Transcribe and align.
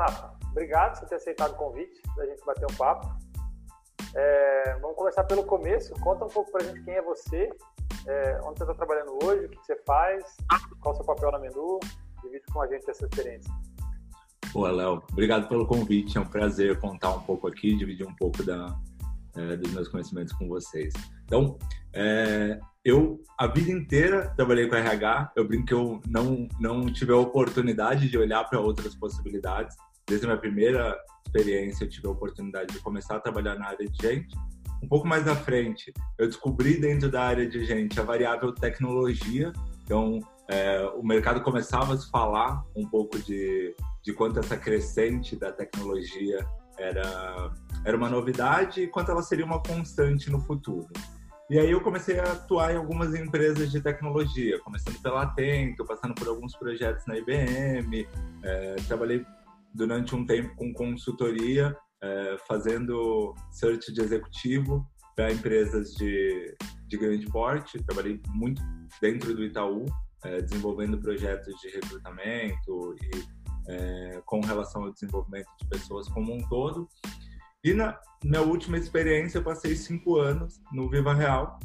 Rafa, 0.00 0.32
obrigado 0.50 0.98
por 0.98 1.08
ter 1.10 1.16
aceitado 1.16 1.52
o 1.52 1.56
convite 1.56 2.00
da 2.16 2.24
gente 2.24 2.42
bater 2.46 2.64
um 2.64 2.74
papo. 2.74 3.06
É, 4.14 4.78
vamos 4.80 4.96
começar 4.96 5.24
pelo 5.24 5.44
começo. 5.44 5.92
Conta 6.00 6.24
um 6.24 6.28
pouco 6.28 6.50
para 6.50 6.62
a 6.62 6.64
gente 6.64 6.82
quem 6.84 6.94
é 6.94 7.02
você, 7.02 7.50
é, 8.06 8.40
onde 8.42 8.58
você 8.58 8.64
está 8.64 8.74
trabalhando 8.74 9.18
hoje, 9.22 9.44
o 9.44 9.48
que, 9.50 9.58
você 9.58 9.76
faz, 9.86 10.24
qual 10.80 10.94
o 10.94 10.96
seu 10.96 11.04
papel 11.04 11.30
na 11.32 11.38
Menu. 11.38 11.78
Divide 12.22 12.44
com 12.50 12.62
a 12.62 12.66
gente 12.66 12.90
essa 12.90 13.04
experiência. 13.04 13.52
Boa, 14.54 14.70
Léo. 14.70 15.02
Obrigado 15.12 15.48
pelo 15.48 15.66
convite. 15.66 16.16
É 16.16 16.20
um 16.20 16.26
prazer 16.26 16.80
contar 16.80 17.10
um 17.10 17.20
pouco 17.20 17.46
aqui, 17.46 17.76
dividir 17.76 18.06
um 18.06 18.14
pouco 18.14 18.42
da, 18.42 18.74
é, 19.36 19.56
dos 19.56 19.70
meus 19.72 19.88
conhecimentos 19.88 20.32
com 20.32 20.48
vocês. 20.48 20.94
Então, 21.24 21.58
é, 21.92 22.58
eu 22.84 23.22
a 23.38 23.46
vida 23.46 23.70
inteira 23.70 24.32
trabalhei 24.34 24.66
com 24.66 24.76
RH. 24.76 25.32
Eu 25.36 25.46
brinco 25.46 25.66
que 25.66 25.74
eu 25.74 26.00
não 26.06 26.48
não 26.58 26.86
tive 26.92 27.12
a 27.12 27.16
oportunidade 27.16 28.08
de 28.08 28.16
olhar 28.16 28.44
para 28.44 28.60
outras 28.60 28.94
possibilidades. 28.94 29.76
Desde 30.10 30.26
a 30.26 30.30
minha 30.30 30.40
primeira 30.40 31.00
experiência, 31.24 31.84
eu 31.84 31.88
tive 31.88 32.08
a 32.08 32.10
oportunidade 32.10 32.74
de 32.74 32.80
começar 32.80 33.14
a 33.14 33.20
trabalhar 33.20 33.54
na 33.54 33.68
área 33.68 33.88
de 33.88 33.96
gente. 34.02 34.36
Um 34.82 34.88
pouco 34.88 35.06
mais 35.06 35.28
à 35.28 35.36
frente, 35.36 35.92
eu 36.18 36.26
descobri 36.26 36.80
dentro 36.80 37.08
da 37.08 37.22
área 37.22 37.48
de 37.48 37.64
gente 37.64 38.00
a 38.00 38.02
variável 38.02 38.52
tecnologia. 38.52 39.52
Então, 39.84 40.18
é, 40.48 40.80
o 40.96 41.02
mercado 41.04 41.42
começava 41.42 41.94
a 41.94 41.96
se 41.96 42.10
falar 42.10 42.64
um 42.74 42.84
pouco 42.84 43.20
de, 43.20 43.72
de 44.02 44.12
quanto 44.12 44.40
essa 44.40 44.56
crescente 44.56 45.36
da 45.36 45.52
tecnologia 45.52 46.44
era, 46.76 47.52
era 47.84 47.96
uma 47.96 48.08
novidade 48.08 48.82
e 48.82 48.88
quanto 48.88 49.12
ela 49.12 49.22
seria 49.22 49.44
uma 49.44 49.62
constante 49.62 50.28
no 50.28 50.40
futuro. 50.40 50.88
E 51.48 51.56
aí 51.56 51.70
eu 51.70 51.80
comecei 51.80 52.18
a 52.18 52.32
atuar 52.32 52.72
em 52.72 52.76
algumas 52.76 53.14
empresas 53.14 53.70
de 53.70 53.80
tecnologia, 53.80 54.58
começando 54.60 55.00
pela 55.00 55.22
Atento, 55.22 55.84
passando 55.84 56.14
por 56.16 56.26
alguns 56.26 56.56
projetos 56.56 57.06
na 57.06 57.16
IBM, 57.16 58.08
é, 58.42 58.76
trabalhei 58.88 59.24
durante 59.74 60.14
um 60.14 60.26
tempo 60.26 60.54
com 60.56 60.72
consultoria, 60.72 61.76
é, 62.02 62.36
fazendo 62.46 63.34
search 63.50 63.92
de 63.92 64.00
executivo 64.00 64.86
para 65.14 65.32
empresas 65.32 65.92
de, 65.94 66.56
de 66.86 66.96
grande 66.96 67.26
porte, 67.26 67.82
trabalhei 67.84 68.20
muito 68.28 68.62
dentro 69.00 69.34
do 69.34 69.44
Itaú, 69.44 69.84
é, 70.24 70.40
desenvolvendo 70.40 70.98
projetos 70.98 71.54
de 71.60 71.68
recrutamento 71.68 72.94
e 73.02 73.40
é, 73.68 74.22
com 74.24 74.40
relação 74.40 74.84
ao 74.84 74.92
desenvolvimento 74.92 75.48
de 75.60 75.68
pessoas 75.68 76.08
como 76.08 76.34
um 76.34 76.40
todo. 76.48 76.88
E 77.62 77.74
na 77.74 77.98
minha 78.24 78.42
última 78.42 78.78
experiência, 78.78 79.38
eu 79.38 79.42
passei 79.42 79.76
cinco 79.76 80.18
anos 80.18 80.60
no 80.72 80.88
Viva 80.88 81.12
Real. 81.12 81.58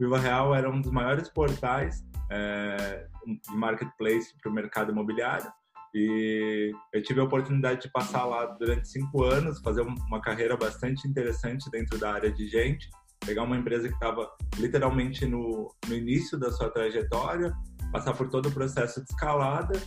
Viva 0.00 0.18
Real 0.18 0.54
era 0.54 0.70
um 0.70 0.80
dos 0.80 0.90
maiores 0.90 1.28
portais 1.28 2.02
é, 2.30 3.06
de 3.26 3.56
marketplace 3.56 4.34
para 4.40 4.50
o 4.50 4.54
mercado 4.54 4.90
imobiliário. 4.90 5.52
E 5.94 6.72
eu 6.92 7.02
tive 7.02 7.20
a 7.20 7.24
oportunidade 7.24 7.82
de 7.82 7.90
passar 7.90 8.24
lá 8.24 8.46
durante 8.46 8.88
cinco 8.88 9.24
anos, 9.24 9.60
fazer 9.60 9.82
uma 9.82 10.20
carreira 10.20 10.56
bastante 10.56 11.06
interessante 11.06 11.70
dentro 11.70 11.98
da 11.98 12.12
área 12.12 12.32
de 12.32 12.48
gente, 12.48 12.88
pegar 13.24 13.42
uma 13.42 13.56
empresa 13.56 13.88
que 13.88 13.94
estava 13.94 14.30
literalmente 14.58 15.26
no, 15.26 15.74
no 15.86 15.94
início 15.94 16.38
da 16.38 16.50
sua 16.50 16.70
trajetória, 16.70 17.52
passar 17.92 18.14
por 18.14 18.28
todo 18.28 18.48
o 18.48 18.52
processo 18.52 19.04
de 19.04 19.10
escalada. 19.10 19.78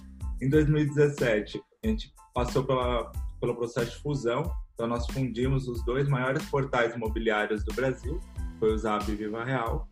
Em 0.42 0.50
2017, 0.50 1.62
a 1.84 1.88
gente 1.88 2.14
passou 2.34 2.64
pela, 2.64 3.12
pelo 3.40 3.56
processo 3.56 3.92
de 3.92 4.02
fusão, 4.04 4.44
então 4.74 4.88
nós 4.88 5.08
fundimos 5.08 5.68
os 5.68 5.84
dois 5.86 6.08
maiores 6.08 6.46
portais 6.50 6.94
imobiliários 6.94 7.64
do 7.64 7.74
Brasil, 7.74 8.20
foi 8.60 8.74
o 8.74 8.78
Zap 8.78 9.10
e 9.10 9.16
Viva 9.16 9.44
Real, 9.44 9.88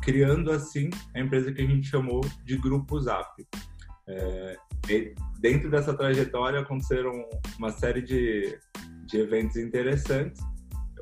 criando 0.00 0.50
assim 0.50 0.88
a 1.14 1.20
empresa 1.20 1.52
que 1.52 1.60
a 1.60 1.66
gente 1.66 1.88
chamou 1.88 2.20
de 2.44 2.56
Grupo 2.56 2.98
Zap. 3.00 3.46
É, 4.08 4.56
dentro 5.40 5.70
dessa 5.70 5.94
trajetória 5.94 6.60
aconteceram 6.60 7.12
uma 7.58 7.70
série 7.70 8.02
de, 8.02 8.58
de 9.06 9.18
eventos 9.18 9.56
interessantes, 9.56 10.40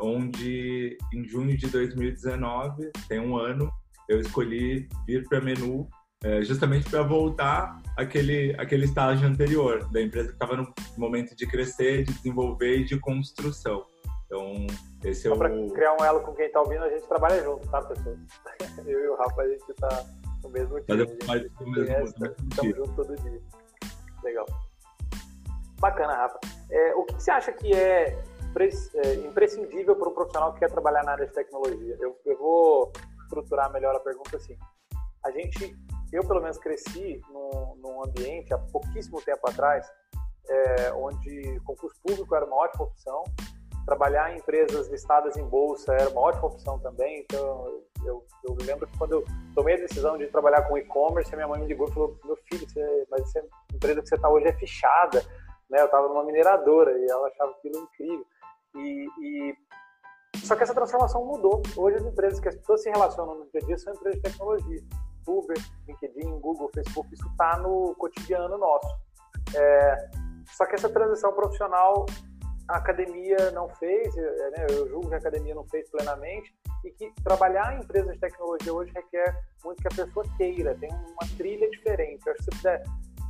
onde 0.00 0.96
em 1.12 1.24
junho 1.24 1.56
de 1.56 1.66
2019, 1.68 2.90
tem 3.08 3.20
um 3.20 3.36
ano, 3.36 3.70
eu 4.08 4.20
escolhi 4.20 4.88
vir 5.06 5.26
para 5.28 5.40
Menu 5.40 5.88
é, 6.24 6.42
justamente 6.42 6.88
para 6.88 7.02
voltar 7.02 7.82
aquele 7.98 8.54
aquele 8.58 8.86
estágio 8.86 9.28
anterior 9.28 9.86
da 9.90 10.00
empresa 10.00 10.28
que 10.28 10.34
estava 10.34 10.56
no 10.56 10.72
momento 10.96 11.36
de 11.36 11.46
crescer, 11.46 12.04
de 12.04 12.14
desenvolver 12.14 12.78
e 12.78 12.84
de 12.84 12.98
construção. 12.98 13.84
Então, 14.24 14.66
esse 15.04 15.26
é 15.26 15.30
Só 15.30 15.34
o... 15.34 15.38
para 15.38 15.50
criar 15.50 15.94
um 16.00 16.04
elo 16.04 16.20
com 16.20 16.32
quem 16.32 16.46
está 16.46 16.60
ouvindo, 16.60 16.82
a 16.82 16.88
gente 16.88 17.06
trabalha 17.06 17.42
junto, 17.42 17.68
tá, 17.68 17.82
pessoal? 17.82 18.16
Eu 18.86 19.04
e 19.04 19.08
o 19.08 19.16
Rafa, 19.16 19.42
a 19.42 19.48
gente 19.48 19.70
está 19.70 20.06
no 20.44 20.50
mesmo 20.50 20.80
time. 20.82 21.02
Estamos 21.04 22.76
juntos 22.76 22.94
todo 22.94 23.16
dia. 23.16 23.42
Legal. 24.22 24.46
Bacana, 25.80 26.14
Rafa. 26.14 26.38
É, 26.70 26.94
o 26.94 27.04
que, 27.04 27.14
que, 27.14 27.22
você 27.22 27.30
acha 27.30 27.52
que 27.52 27.72
é, 27.74 28.16
é 28.94 29.14
imprescindível 29.26 29.96
para 29.96 30.08
um 30.08 30.14
profissional 30.14 30.52
que 30.52 30.60
quer 30.60 30.70
trabalhar 30.70 31.02
na 31.04 31.12
área 31.12 31.26
de 31.26 31.32
tecnologia? 31.32 31.96
Eu, 32.00 32.16
eu 32.24 32.38
vou 32.38 32.92
estruturar 33.24 33.72
melhor 33.72 33.96
a 33.96 34.00
pergunta 34.00 34.36
assim. 34.36 34.56
A 35.24 35.30
gente 35.30 35.76
eu 36.12 36.24
pelo 36.24 36.40
menos 36.40 36.58
cresci 36.58 37.20
num, 37.28 37.74
num 37.76 38.04
ambiente 38.04 38.54
há 38.54 38.58
pouquíssimo 38.58 39.20
tempo 39.20 39.48
atrás, 39.48 39.84
é, 40.48 40.92
onde 40.92 41.60
concurso 41.64 42.00
público 42.00 42.36
era 42.36 42.44
uma 42.44 42.56
ótima 42.56 42.84
opção, 42.84 43.24
trabalhar 43.84 44.32
em 44.32 44.38
empresas 44.38 44.88
listadas 44.88 45.36
em 45.36 45.44
bolsa 45.44 45.92
era 45.92 46.08
uma 46.10 46.20
ótima 46.20 46.46
opção 46.46 46.78
também. 46.78 47.20
Então, 47.20 47.82
eu, 48.06 48.24
eu 48.44 48.56
lembro 48.64 48.86
que 48.86 48.98
quando 48.98 49.12
eu 49.12 49.24
tomei 49.54 49.74
a 49.74 49.80
decisão 49.80 50.16
de 50.18 50.26
trabalhar 50.28 50.62
com 50.62 50.78
e-commerce, 50.78 51.32
a 51.32 51.36
minha 51.36 51.48
mãe 51.48 51.60
me 51.60 51.66
ligou 51.66 51.88
e 51.88 51.92
falou: 51.92 52.18
Meu 52.24 52.36
filho, 52.48 52.68
você, 52.68 53.06
mas 53.10 53.22
essa 53.22 53.46
empresa 53.72 54.02
que 54.02 54.08
você 54.08 54.14
está 54.14 54.28
hoje 54.28 54.46
é 54.46 54.52
fichada. 54.52 55.24
Né? 55.70 55.80
Eu 55.80 55.86
estava 55.86 56.08
numa 56.08 56.24
mineradora 56.24 56.92
e 56.98 57.10
ela 57.10 57.28
achava 57.28 57.52
aquilo 57.52 57.78
incrível. 57.78 58.26
E, 58.76 59.08
e, 59.20 59.54
Só 60.38 60.56
que 60.56 60.62
essa 60.62 60.74
transformação 60.74 61.24
mudou. 61.24 61.62
Hoje, 61.76 61.96
as 61.96 62.04
empresas 62.04 62.40
que 62.40 62.48
as 62.48 62.56
pessoas 62.56 62.82
se 62.82 62.90
relacionam 62.90 63.36
no 63.36 63.50
dia 63.50 63.60
a 63.62 63.66
dia 63.66 63.78
são 63.78 63.94
empresas 63.94 64.20
de 64.20 64.30
tecnologia. 64.30 64.82
Uber, 65.26 65.56
LinkedIn, 65.88 66.38
Google, 66.40 66.70
Facebook, 66.74 67.14
isso 67.14 67.26
está 67.28 67.56
no 67.58 67.94
cotidiano 67.94 68.58
nosso. 68.58 68.88
É, 69.56 70.10
só 70.48 70.66
que 70.66 70.74
essa 70.74 70.88
transição 70.88 71.32
profissional 71.32 72.04
a 72.68 72.76
academia 72.76 73.50
não 73.52 73.68
fez, 73.68 74.16
é, 74.16 74.50
né, 74.50 74.66
eu 74.70 74.88
julgo 74.88 75.08
que 75.08 75.14
a 75.14 75.18
academia 75.18 75.54
não 75.54 75.64
fez 75.68 75.88
plenamente, 75.90 76.54
e 76.84 76.90
que 76.90 77.12
trabalhar 77.22 77.76
em 77.76 77.82
empresas 77.82 78.12
de 78.12 78.20
tecnologia 78.20 78.72
hoje 78.72 78.92
requer 78.94 79.34
muito 79.64 79.80
que 79.80 79.88
a 79.88 80.04
pessoa 80.04 80.24
queira, 80.36 80.74
tem 80.74 80.90
uma 80.90 81.36
trilha 81.36 81.68
diferente. 81.70 82.22
Eu 82.26 82.32
acho 82.32 82.44
que 82.44 82.44
se 82.44 82.62
puder 82.62 82.82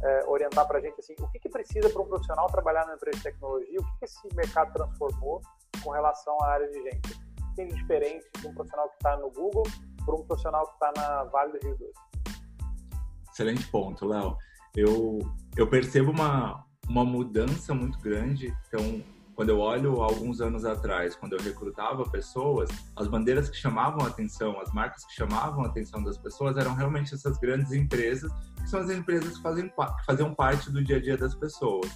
é, 0.03 0.25
orientar 0.27 0.67
para 0.67 0.79
a 0.79 0.81
gente 0.81 0.99
assim, 0.99 1.15
o 1.19 1.29
que, 1.29 1.39
que 1.39 1.49
precisa 1.49 1.89
para 1.89 2.03
um 2.03 2.07
profissional 2.07 2.47
trabalhar 2.49 2.85
numa 2.85 2.97
empresa 2.97 3.17
de 3.19 3.23
tecnologia, 3.23 3.81
o 3.81 3.85
que, 3.85 3.99
que 3.99 4.05
esse 4.05 4.35
mercado 4.35 4.73
transformou 4.73 5.41
com 5.83 5.91
relação 5.91 6.37
à 6.43 6.49
área 6.49 6.69
de 6.69 6.83
gente? 6.83 7.25
Tem 7.55 7.69
diferente 7.69 8.27
de 8.41 8.49
um 8.49 8.55
profissional 8.55 8.89
que 8.89 8.97
está 8.97 9.17
no 9.17 9.31
Google 9.31 9.63
para 10.05 10.15
um 10.15 10.25
profissional 10.25 10.67
que 10.67 10.75
está 10.75 10.93
na 10.97 11.25
Vale 11.25 11.53
do 11.53 11.67
Rio 11.67 11.79
Doce? 11.79 11.95
Excelente 13.31 13.67
ponto, 13.69 14.07
Léo. 14.07 14.37
Eu, 14.77 15.21
eu 15.57 15.69
percebo 15.69 16.11
uma, 16.11 16.67
uma 16.89 17.05
mudança 17.05 17.73
muito 17.73 17.99
grande. 18.01 18.53
Então, 18.69 19.03
quando 19.35 19.49
eu 19.49 19.59
olho 19.59 20.01
alguns 20.01 20.41
anos 20.41 20.65
atrás, 20.65 21.17
quando 21.17 21.35
eu 21.35 21.41
recrutava 21.41 22.09
pessoas, 22.09 22.71
as 22.97 23.09
bandeiras 23.09 23.49
que 23.49 23.57
chamavam 23.57 24.05
a 24.05 24.09
atenção, 24.09 24.61
as 24.61 24.73
marcas 24.73 25.05
que 25.05 25.15
chamavam 25.15 25.65
a 25.65 25.67
atenção 25.67 26.03
das 26.03 26.17
pessoas 26.17 26.57
eram 26.57 26.75
realmente 26.75 27.15
essas 27.15 27.39
grandes 27.39 27.73
empresas, 27.73 28.33
que 28.63 28.69
são 28.69 28.81
as 28.81 28.91
empresas 28.91 29.37
que, 29.37 29.43
fazem, 29.43 29.69
que 29.69 30.05
faziam 30.07 30.35
parte 30.35 30.71
do 30.71 30.83
dia 30.83 30.97
a 30.97 31.01
dia 31.01 31.17
das 31.17 31.35
pessoas. 31.35 31.91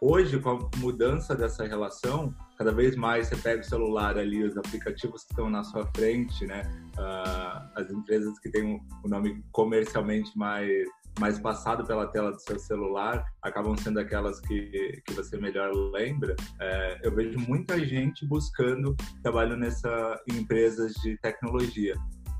Hoje, 0.00 0.38
com 0.38 0.50
a 0.50 0.78
mudança 0.78 1.34
dessa 1.34 1.64
relação, 1.64 2.34
cada 2.58 2.72
vez 2.72 2.94
mais 2.94 3.28
você 3.28 3.36
pega 3.36 3.62
o 3.62 3.64
celular 3.64 4.18
ali, 4.18 4.44
os 4.44 4.56
aplicativos 4.56 5.24
que 5.24 5.32
estão 5.32 5.48
na 5.48 5.64
sua 5.64 5.86
frente, 5.96 6.46
né? 6.46 6.62
Uh, 6.98 7.70
as 7.74 7.90
empresas 7.90 8.38
que 8.38 8.50
têm 8.50 8.82
o 9.02 9.08
nome 9.08 9.42
comercialmente 9.50 10.36
mais 10.36 10.86
mais 11.18 11.38
passado 11.38 11.86
pela 11.86 12.06
tela 12.06 12.32
do 12.32 12.40
seu 12.40 12.58
celular 12.58 13.24
acabam 13.42 13.76
sendo 13.76 14.00
aquelas 14.00 14.40
que, 14.40 15.02
que 15.06 15.14
você 15.14 15.36
melhor 15.36 15.72
lembra. 15.72 16.34
É, 16.60 17.00
eu 17.02 17.14
vejo 17.14 17.38
muita 17.38 17.78
gente 17.84 18.26
buscando 18.26 18.96
trabalho 19.22 19.56
nessa 19.56 20.20
empresas 20.28 20.92
de 20.94 21.16
tecnologia 21.18 21.94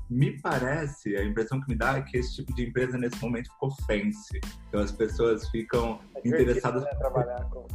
me 0.09 0.39
parece, 0.39 1.15
a 1.15 1.23
impressão 1.23 1.59
que 1.59 1.67
me 1.69 1.75
dá 1.75 1.97
é 1.97 2.01
que 2.01 2.17
esse 2.17 2.35
tipo 2.35 2.53
de 2.53 2.67
empresa 2.67 2.97
nesse 2.97 3.19
momento 3.21 3.51
ficou 3.51 3.71
fancy. 3.87 4.39
Então 4.67 4.81
as 4.81 4.91
pessoas 4.91 5.49
ficam 5.49 5.99
é 6.15 6.27
interessadas. 6.27 6.83
Né, 6.83 6.89
trabalhar 6.95 7.43
com. 7.49 7.65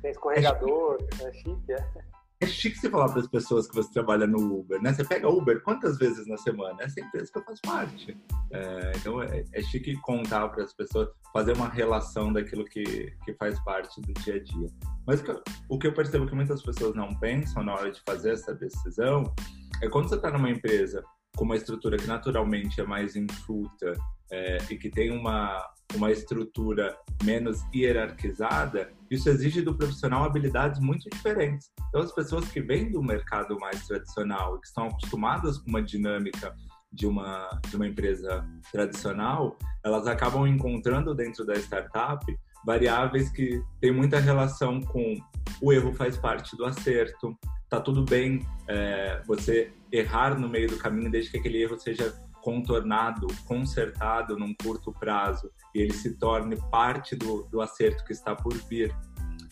Tem 0.00 0.10
escorregador, 0.10 0.98
é 1.20 1.32
chique, 1.32 1.72
é 1.72 1.78
chique, 1.78 1.98
é. 1.98 2.21
É 2.42 2.46
chique 2.46 2.76
você 2.76 2.90
falar 2.90 3.08
para 3.08 3.20
as 3.20 3.28
pessoas 3.28 3.68
que 3.68 3.74
você 3.76 3.92
trabalha 3.92 4.26
no 4.26 4.58
Uber, 4.58 4.82
né? 4.82 4.92
Você 4.92 5.04
pega 5.04 5.28
Uber 5.28 5.62
quantas 5.62 5.96
vezes 5.96 6.26
na 6.26 6.36
semana? 6.36 6.76
Essa 6.82 6.98
é 6.98 7.04
empresa 7.04 7.30
que 7.30 7.38
eu 7.38 7.44
faço 7.44 7.60
parte. 7.62 8.18
É, 8.50 8.92
então 8.96 9.22
é, 9.22 9.44
é 9.52 9.62
chique 9.62 9.94
contar 9.98 10.48
para 10.48 10.64
as 10.64 10.72
pessoas, 10.74 11.08
fazer 11.32 11.52
uma 11.52 11.68
relação 11.68 12.32
daquilo 12.32 12.64
que, 12.64 13.14
que 13.24 13.32
faz 13.34 13.60
parte 13.60 14.00
do 14.00 14.12
dia 14.24 14.34
a 14.34 14.42
dia. 14.42 14.66
Mas 15.06 15.20
o 15.20 15.24
que, 15.24 15.30
eu, 15.30 15.42
o 15.68 15.78
que 15.78 15.86
eu 15.86 15.94
percebo 15.94 16.26
que 16.26 16.34
muitas 16.34 16.60
pessoas 16.64 16.96
não 16.96 17.14
pensam 17.14 17.62
na 17.62 17.74
hora 17.74 17.92
de 17.92 18.00
fazer 18.04 18.32
essa 18.32 18.52
decisão 18.52 19.32
é 19.80 19.88
quando 19.88 20.08
você 20.08 20.16
está 20.16 20.28
numa 20.28 20.50
empresa 20.50 21.00
com 21.36 21.44
uma 21.44 21.56
estrutura 21.56 21.96
que 21.96 22.08
naturalmente 22.08 22.80
é 22.80 22.84
mais 22.84 23.14
enxuta 23.14 23.92
é, 24.32 24.58
e 24.68 24.76
que 24.76 24.90
tem 24.90 25.12
uma, 25.12 25.64
uma 25.94 26.10
estrutura 26.10 26.96
menos 27.22 27.60
hierarquizada, 27.72 28.92
isso 29.14 29.28
exige 29.28 29.62
do 29.62 29.74
profissional 29.74 30.24
habilidades 30.24 30.80
muito 30.80 31.08
diferentes. 31.10 31.70
Então, 31.88 32.00
as 32.00 32.12
pessoas 32.12 32.48
que 32.48 32.60
vêm 32.60 32.90
do 32.90 33.02
mercado 33.02 33.58
mais 33.58 33.86
tradicional 33.86 34.58
que 34.60 34.66
estão 34.66 34.86
acostumadas 34.86 35.58
com 35.58 35.68
uma 35.68 35.82
dinâmica 35.82 36.54
de 36.92 37.06
uma, 37.06 37.48
de 37.68 37.76
uma 37.76 37.86
empresa 37.86 38.46
tradicional, 38.70 39.56
elas 39.84 40.06
acabam 40.06 40.46
encontrando 40.46 41.14
dentro 41.14 41.44
da 41.44 41.54
startup 41.54 42.24
variáveis 42.64 43.30
que 43.30 43.62
têm 43.80 43.92
muita 43.92 44.18
relação 44.20 44.80
com 44.80 45.16
o 45.60 45.72
erro 45.72 45.92
faz 45.92 46.16
parte 46.16 46.56
do 46.56 46.64
acerto, 46.64 47.36
tá 47.68 47.80
tudo 47.80 48.04
bem 48.04 48.46
é, 48.68 49.20
você 49.26 49.72
errar 49.90 50.38
no 50.38 50.48
meio 50.48 50.68
do 50.68 50.76
caminho 50.76 51.10
desde 51.10 51.30
que 51.30 51.38
aquele 51.38 51.62
erro 51.62 51.78
seja 51.78 52.14
contornado, 52.42 53.28
consertado 53.46 54.36
num 54.36 54.52
curto 54.54 54.92
prazo 54.92 55.50
e 55.74 55.80
ele 55.80 55.92
se 55.94 56.18
torne 56.18 56.56
parte 56.70 57.16
do, 57.16 57.44
do 57.44 57.60
acerto 57.60 58.04
que 58.04 58.12
está 58.12 58.34
por 58.34 58.52
vir. 58.68 58.94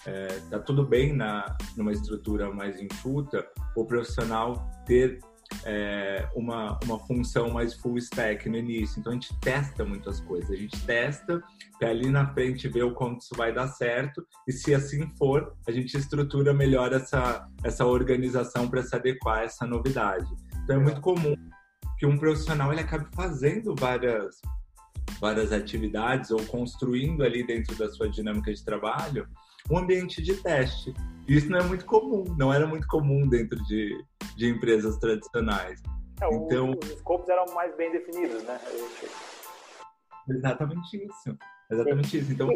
É, 0.06 0.26
tá 0.50 0.58
tudo 0.58 0.84
bem 0.84 1.14
na 1.14 1.56
numa 1.76 1.92
estrutura 1.92 2.50
mais 2.52 2.80
enxuta 2.80 3.46
o 3.76 3.84
profissional 3.84 4.68
ter 4.86 5.20
é, 5.64 6.28
uma, 6.34 6.78
uma 6.84 6.98
função 7.00 7.50
mais 7.50 7.74
full 7.74 7.98
stack 7.98 8.48
no 8.48 8.56
início. 8.56 8.98
Então 8.98 9.12
a 9.12 9.14
gente 9.14 9.38
testa 9.40 9.84
muitas 9.84 10.20
coisas. 10.20 10.50
A 10.50 10.56
gente 10.56 10.84
testa 10.84 11.42
para 11.78 11.90
ali 11.90 12.10
na 12.10 12.32
frente 12.32 12.68
ver 12.68 12.84
o 12.84 12.94
quanto 12.94 13.20
isso 13.20 13.34
vai 13.36 13.52
dar 13.52 13.68
certo 13.68 14.26
e 14.48 14.52
se 14.52 14.74
assim 14.74 15.08
for, 15.16 15.54
a 15.66 15.70
gente 15.70 15.96
estrutura 15.96 16.52
melhor 16.54 16.92
essa, 16.92 17.46
essa 17.62 17.84
organização 17.84 18.68
para 18.68 18.82
se 18.82 18.96
adequar 18.96 19.40
a 19.40 19.44
essa 19.44 19.66
novidade. 19.66 20.28
Então 20.64 20.76
é 20.76 20.78
muito 20.78 21.00
comum 21.00 21.36
que 22.00 22.06
um 22.06 22.16
profissional 22.16 22.72
ele 22.72 22.80
acabe 22.80 23.06
fazendo 23.14 23.74
várias 23.76 24.40
várias 25.20 25.52
atividades 25.52 26.30
ou 26.30 26.42
construindo 26.46 27.22
ali 27.22 27.46
dentro 27.46 27.76
da 27.76 27.90
sua 27.90 28.08
dinâmica 28.08 28.50
de 28.54 28.64
trabalho 28.64 29.28
um 29.70 29.76
ambiente 29.76 30.22
de 30.22 30.34
teste. 30.36 30.94
Isso 31.28 31.50
não 31.50 31.58
é 31.58 31.62
muito 31.62 31.84
comum, 31.84 32.24
não 32.38 32.50
era 32.50 32.66
muito 32.66 32.86
comum 32.86 33.28
dentro 33.28 33.62
de, 33.64 34.02
de 34.34 34.48
empresas 34.48 34.96
tradicionais. 34.96 35.82
É, 36.22 36.34
então, 36.34 36.70
os 36.70 36.90
escopos 36.90 37.28
eram 37.28 37.44
mais 37.52 37.76
bem 37.76 37.92
definidos, 37.92 38.42
né? 38.44 38.58
Exatamente 40.26 40.96
isso. 40.96 41.38
Exatamente 41.70 42.18
isso. 42.18 42.32
Então, 42.32 42.48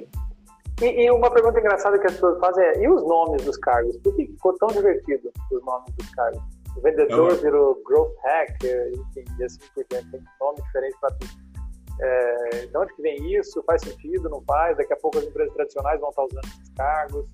e, 0.81 1.05
e, 1.05 1.11
uma 1.11 1.31
pergunta 1.31 1.61
engraçada 1.61 1.99
que 1.99 2.07
as 2.07 2.15
pessoas 2.15 2.41
fazem 2.41 2.65
é: 2.65 2.83
e 2.83 2.89
os 2.89 3.07
nomes 3.07 3.45
dos 3.45 3.59
cargos? 3.59 3.97
Por 3.99 4.17
que 4.17 4.27
ficou 4.27 4.57
tão 4.57 4.69
divertido 4.69 5.31
os 5.53 5.65
nomes 5.65 5.95
dos 5.97 6.09
cargos? 6.15 6.43
O 6.77 6.81
vendedor 6.81 7.33
é 7.33 7.37
virou 7.37 7.83
growth 7.85 8.15
hacker, 8.25 8.93
enfim, 8.95 9.25
e 9.39 9.45
assim 9.45 9.61
por 9.75 9.85
diante. 9.91 10.11
Tem 10.11 10.23
nome 10.41 10.63
diferente 10.63 10.97
para 11.01 11.11
tudo. 11.15 11.45
É, 12.01 12.67
de 12.67 12.77
onde 12.77 12.95
que 12.95 13.03
vem 13.03 13.39
isso? 13.39 13.63
Faz 13.65 13.83
sentido? 13.83 14.29
Não 14.29 14.43
faz? 14.43 14.77
Daqui 14.77 14.93
a 14.93 14.97
pouco 14.97 15.19
as 15.19 15.25
empresas 15.25 15.55
tradicionais 15.55 16.01
vão 16.01 16.11
estar 16.11 16.25
usando 16.25 16.45
esses 16.45 16.71
cargos. 16.77 17.27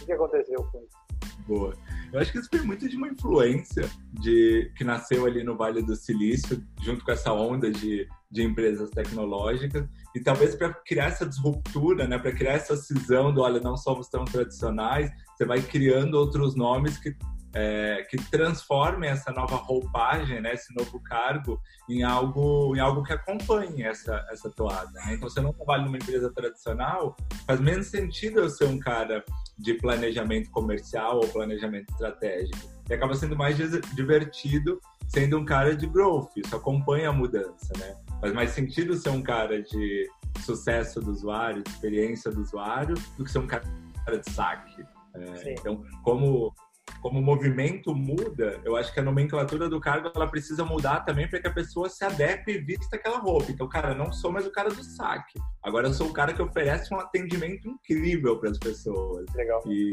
O 0.00 0.04
que 0.04 0.12
aconteceu 0.12 0.62
com 0.70 0.78
isso? 0.78 1.02
Boa. 1.46 1.74
Eu 2.12 2.20
acho 2.20 2.30
que 2.30 2.38
isso 2.38 2.48
foi 2.50 2.60
muito 2.60 2.88
de 2.88 2.96
uma 2.96 3.08
influência 3.08 3.88
de 4.12 4.70
que 4.76 4.84
nasceu 4.84 5.24
ali 5.24 5.42
no 5.42 5.56
Vale 5.56 5.82
do 5.82 5.96
Silício, 5.96 6.62
junto 6.82 7.04
com 7.04 7.10
essa 7.10 7.32
onda 7.32 7.70
de, 7.70 8.06
de 8.30 8.42
empresas 8.42 8.90
tecnológicas, 8.90 9.88
e 10.14 10.20
talvez 10.20 10.54
para 10.54 10.74
criar 10.74 11.06
essa 11.06 11.24
disruptura, 11.24 12.06
né, 12.06 12.18
para 12.18 12.32
criar 12.32 12.52
essa 12.52 12.76
cisão 12.76 13.32
do 13.32 13.40
olha, 13.40 13.60
não 13.60 13.78
somos 13.78 14.08
tão 14.08 14.26
tradicionais, 14.26 15.10
você 15.34 15.46
vai 15.46 15.62
criando 15.62 16.14
outros 16.14 16.54
nomes 16.54 16.98
que 16.98 17.16
é, 17.54 18.06
que 18.08 18.16
transformem 18.30 19.10
essa 19.10 19.30
nova 19.30 19.56
roupagem, 19.56 20.40
né, 20.40 20.54
esse 20.54 20.74
novo 20.74 21.00
cargo, 21.02 21.60
em 21.88 22.02
algo, 22.02 22.74
em 22.74 22.80
algo 22.80 23.02
que 23.02 23.12
acompanhe 23.12 23.82
essa, 23.82 24.26
essa 24.30 24.50
toada. 24.50 24.90
Né? 24.92 25.14
Então, 25.14 25.28
você 25.28 25.40
não 25.40 25.52
trabalha 25.52 25.84
numa 25.84 25.96
empresa 25.96 26.32
tradicional, 26.32 27.16
faz 27.46 27.60
menos 27.60 27.88
sentido 27.88 28.40
eu 28.40 28.48
ser 28.48 28.64
um 28.64 28.78
cara 28.78 29.24
de 29.58 29.74
planejamento 29.74 30.50
comercial 30.50 31.16
ou 31.16 31.28
planejamento 31.28 31.90
estratégico. 31.90 32.58
E 32.88 32.94
acaba 32.94 33.14
sendo 33.14 33.36
mais 33.36 33.56
divertido 33.94 34.80
sendo 35.08 35.38
um 35.38 35.44
cara 35.44 35.76
de 35.76 35.86
growth, 35.86 36.30
isso 36.36 36.56
acompanha 36.56 37.10
a 37.10 37.12
mudança, 37.12 37.72
né? 37.78 37.94
Faz 38.18 38.32
mais 38.32 38.50
sentido 38.50 38.96
ser 38.96 39.10
um 39.10 39.22
cara 39.22 39.62
de 39.62 40.08
sucesso 40.40 41.00
do 41.00 41.10
usuário, 41.10 41.62
de 41.62 41.68
experiência 41.68 42.30
do 42.30 42.40
usuário, 42.40 42.94
do 43.18 43.24
que 43.24 43.30
ser 43.30 43.38
um 43.38 43.46
cara 43.46 43.62
de 44.08 44.30
saque. 44.30 44.82
É, 45.14 45.52
então, 45.52 45.84
como 46.02 46.54
como 47.00 47.18
o 47.18 47.22
movimento 47.22 47.94
muda, 47.94 48.60
eu 48.64 48.76
acho 48.76 48.92
que 48.94 49.00
a 49.00 49.02
nomenclatura 49.02 49.68
do 49.68 49.80
cargo 49.80 50.10
ela 50.14 50.28
precisa 50.28 50.64
mudar 50.64 51.00
também 51.00 51.28
para 51.28 51.40
que 51.40 51.48
a 51.48 51.52
pessoa 51.52 51.88
se 51.88 52.04
adeque 52.04 52.52
e 52.52 52.58
vista 52.58 52.96
aquela 52.96 53.18
roupa. 53.18 53.50
Então, 53.50 53.68
cara, 53.68 53.92
não 53.92 54.12
sou 54.12 54.30
mais 54.30 54.46
o 54.46 54.52
cara 54.52 54.68
do 54.68 54.82
saque. 54.84 55.38
Agora 55.62 55.88
eu 55.88 55.92
sou 55.92 56.08
o 56.08 56.12
cara 56.12 56.32
que 56.32 56.40
oferece 56.40 56.94
um 56.94 57.00
atendimento 57.00 57.68
incrível 57.68 58.38
para 58.38 58.50
as 58.50 58.58
pessoas. 58.58 59.26
Legal. 59.34 59.62
E 59.66 59.90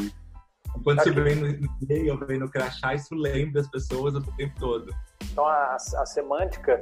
quando 0.84 1.02
você 1.02 1.12
vem 1.12 1.36
no 1.36 1.48
e-mail, 1.82 2.18
vem 2.28 2.40
no 2.40 2.50
crachá, 2.50 2.94
isso 2.94 3.16
lembra 3.16 3.62
as 3.62 3.70
pessoas 3.70 4.14
o 4.14 4.22
tempo 4.36 4.54
todo. 4.60 4.94
Então, 5.32 5.48
a, 5.48 5.76
a 5.76 6.06
semântica 6.06 6.82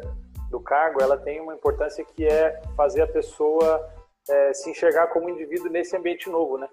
do 0.50 0.60
cargo, 0.60 1.02
ela 1.02 1.18
tem 1.18 1.40
uma 1.40 1.56
importância 1.56 2.04
que 2.04 2.26
é 2.26 2.62
fazer 2.76 3.02
a 3.02 3.08
pessoa 3.08 3.90
é, 4.30 4.54
se 4.54 4.70
enxergar 4.70 5.08
como 5.08 5.30
indivíduo 5.30 5.70
nesse 5.70 5.96
ambiente 5.96 6.30
novo, 6.30 6.58
né? 6.58 6.68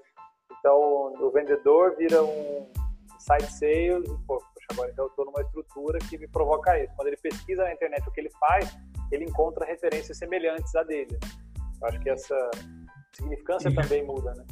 Então, 0.58 1.14
o 1.20 1.31
vendedor 1.31 1.94
vira 1.96 2.22
um 2.22 2.66
site 3.19 3.52
sales, 3.52 4.08
e, 4.08 4.26
pô, 4.26 4.38
poxa, 4.38 4.66
agora 4.70 4.90
então 4.90 5.05
eu 5.05 5.08
estou 5.11 5.25
numa 5.26 5.40
estrutura 5.40 5.99
que 5.99 6.19
me 6.19 6.28
provoca 6.28 6.78
isso. 6.82 6.93
Quando 6.96 7.08
ele 7.08 7.16
pesquisa 7.16 7.64
na 7.64 7.72
internet 7.72 8.06
o 8.08 8.12
que 8.12 8.20
ele 8.20 8.31
faz, 8.40 8.76
ele 9.11 9.25
encontra 9.25 9.64
referências 9.64 10.19
semelhantes 10.19 10.75
à 10.75 10.82
dele. 10.82 11.12
Né? 11.12 11.28
Eu 11.81 11.88
acho 11.88 12.00
que 12.00 12.11
essa 12.11 12.50
significância 13.12 13.69
e, 13.69 13.75
também 13.75 14.05
muda, 14.05 14.32
né? 14.34 14.44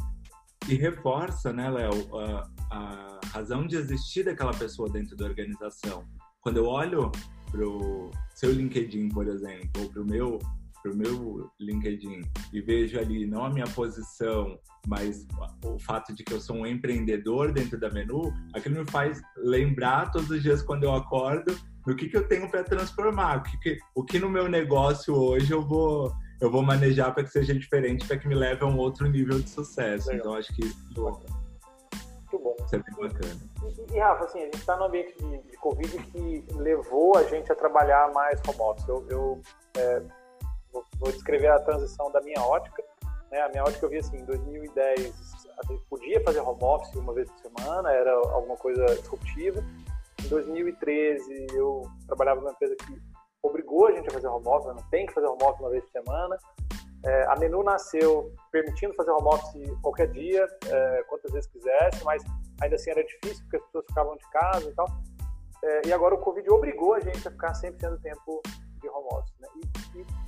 E 0.68 0.76
reforça, 0.76 1.52
né, 1.52 1.68
Léo, 1.68 2.18
a, 2.18 2.50
a 2.70 3.20
razão 3.32 3.66
de 3.66 3.76
existir 3.76 4.24
daquela 4.24 4.52
pessoa 4.52 4.88
dentro 4.88 5.16
da 5.16 5.24
organização. 5.24 6.04
Quando 6.40 6.58
eu 6.58 6.66
olho 6.66 7.10
para 7.50 7.66
o 7.66 8.10
seu 8.34 8.50
LinkedIn, 8.50 9.08
por 9.08 9.26
exemplo, 9.26 9.82
ou 9.82 9.90
para 9.90 10.02
o 10.02 10.04
meu 10.04 10.38
para 10.82 10.92
o 10.92 10.96
meu 10.96 11.50
LinkedIn 11.60 12.22
e 12.52 12.60
vejo 12.60 12.98
ali 12.98 13.26
não 13.26 13.44
a 13.44 13.50
minha 13.50 13.66
posição, 13.66 14.58
mas 14.86 15.26
o 15.64 15.78
fato 15.78 16.14
de 16.14 16.24
que 16.24 16.32
eu 16.32 16.40
sou 16.40 16.56
um 16.56 16.66
empreendedor 16.66 17.52
dentro 17.52 17.78
da 17.78 17.90
menu, 17.90 18.32
aquilo 18.52 18.80
me 18.80 18.90
faz 18.90 19.22
lembrar 19.36 20.10
todos 20.10 20.30
os 20.30 20.42
dias 20.42 20.62
quando 20.62 20.84
eu 20.84 20.94
acordo 20.94 21.56
do 21.86 21.96
que, 21.96 22.08
que 22.08 22.16
eu 22.16 22.26
tenho 22.26 22.50
para 22.50 22.64
transformar, 22.64 23.38
o 23.38 23.42
que, 23.42 23.58
que, 23.58 23.78
o 23.94 24.04
que 24.04 24.18
no 24.18 24.30
meu 24.30 24.48
negócio 24.48 25.14
hoje 25.14 25.52
eu 25.52 25.62
vou 25.62 26.12
eu 26.42 26.50
vou 26.50 26.60
manejar 26.60 27.14
para 27.14 27.22
que 27.22 27.30
seja 27.30 27.54
diferente, 27.54 28.04
para 28.04 28.18
que 28.18 28.26
me 28.26 28.34
leve 28.34 28.64
a 28.64 28.66
um 28.66 28.76
outro 28.76 29.06
nível 29.08 29.38
de 29.38 29.48
sucesso. 29.48 30.08
Legal. 30.08 30.20
Então 30.20 30.34
acho 30.34 30.52
que 30.52 30.64
isso, 30.64 30.76
Muito 30.90 32.38
bom. 32.42 32.56
isso 32.64 32.74
é 32.74 32.78
bem 32.80 33.08
bacana. 33.08 33.40
E, 33.62 33.94
e 33.94 33.98
Rafa, 34.00 34.24
assim, 34.24 34.40
a 34.40 34.44
gente 34.46 34.56
está 34.56 34.76
no 34.76 34.86
ambiente 34.86 35.16
de, 35.16 35.38
de, 35.38 35.56
Covid 35.58 35.98
que 35.98 36.44
levou 36.54 37.16
a 37.16 37.22
gente 37.22 37.52
a 37.52 37.54
trabalhar 37.54 38.12
mais 38.12 38.40
home 38.44 38.58
office. 38.60 38.88
Eu, 38.88 39.06
eu 39.08 39.42
é, 39.76 40.02
vou, 40.72 41.12
descrever 41.12 41.48
a 41.48 41.60
transição 41.60 42.10
da 42.10 42.20
minha 42.20 42.40
ótica. 42.40 42.82
Né? 43.30 43.40
A 43.40 43.48
minha 43.48 43.62
ótica 43.62 43.84
eu 43.86 43.90
vi 43.90 43.98
assim, 43.98 44.18
em 44.18 44.24
2010 44.24 45.32
a 45.58 45.72
gente 45.72 45.84
podia 45.88 46.22
fazer 46.24 46.40
home 46.40 46.62
office 46.62 46.94
uma 46.94 47.12
vez 47.12 47.30
por 47.30 47.38
semana, 47.38 47.92
era 47.92 48.12
alguma 48.12 48.56
coisa 48.56 48.84
disruptiva. 48.86 49.62
Em 50.24 50.28
2013 50.28 51.46
eu 51.54 51.82
trabalhava 52.06 52.40
numa 52.40 52.52
empresa 52.52 52.74
que 52.76 53.00
obrigou 53.42 53.88
a 53.88 53.92
gente 53.92 54.08
a 54.08 54.12
fazer 54.12 54.28
home 54.28 54.46
office, 54.46 54.74
não 54.74 54.90
tem 54.90 55.06
que 55.06 55.12
fazer 55.12 55.26
home 55.26 55.42
office 55.42 55.60
uma 55.60 55.70
vez 55.70 55.84
por 55.84 55.90
semana. 55.90 56.38
É, 57.04 57.24
a 57.24 57.36
Menu 57.36 57.64
nasceu 57.64 58.32
permitindo 58.52 58.94
fazer 58.94 59.10
home 59.10 59.26
office 59.26 59.70
qualquer 59.82 60.08
dia, 60.12 60.46
é, 60.68 61.02
quantas 61.08 61.32
vezes 61.32 61.50
quisesse, 61.50 62.04
mas 62.04 62.22
ainda 62.60 62.76
assim 62.76 62.90
era 62.90 63.02
difícil 63.02 63.42
porque 63.44 63.56
as 63.56 63.64
pessoas 63.64 63.86
ficavam 63.86 64.16
de 64.16 64.30
casa 64.30 64.70
e 64.70 64.74
tal. 64.74 64.86
É, 65.64 65.88
e 65.88 65.92
agora 65.92 66.14
o 66.14 66.18
Covid 66.18 66.48
obrigou 66.50 66.94
a 66.94 67.00
gente 67.00 67.26
a 67.26 67.30
ficar 67.30 67.52
100% 67.52 67.90
do 67.90 68.00
tempo 68.00 68.42
de 68.80 68.88
home 68.88 69.08
office. 69.12 69.34
Né? 69.40 69.48
E, 69.56 69.81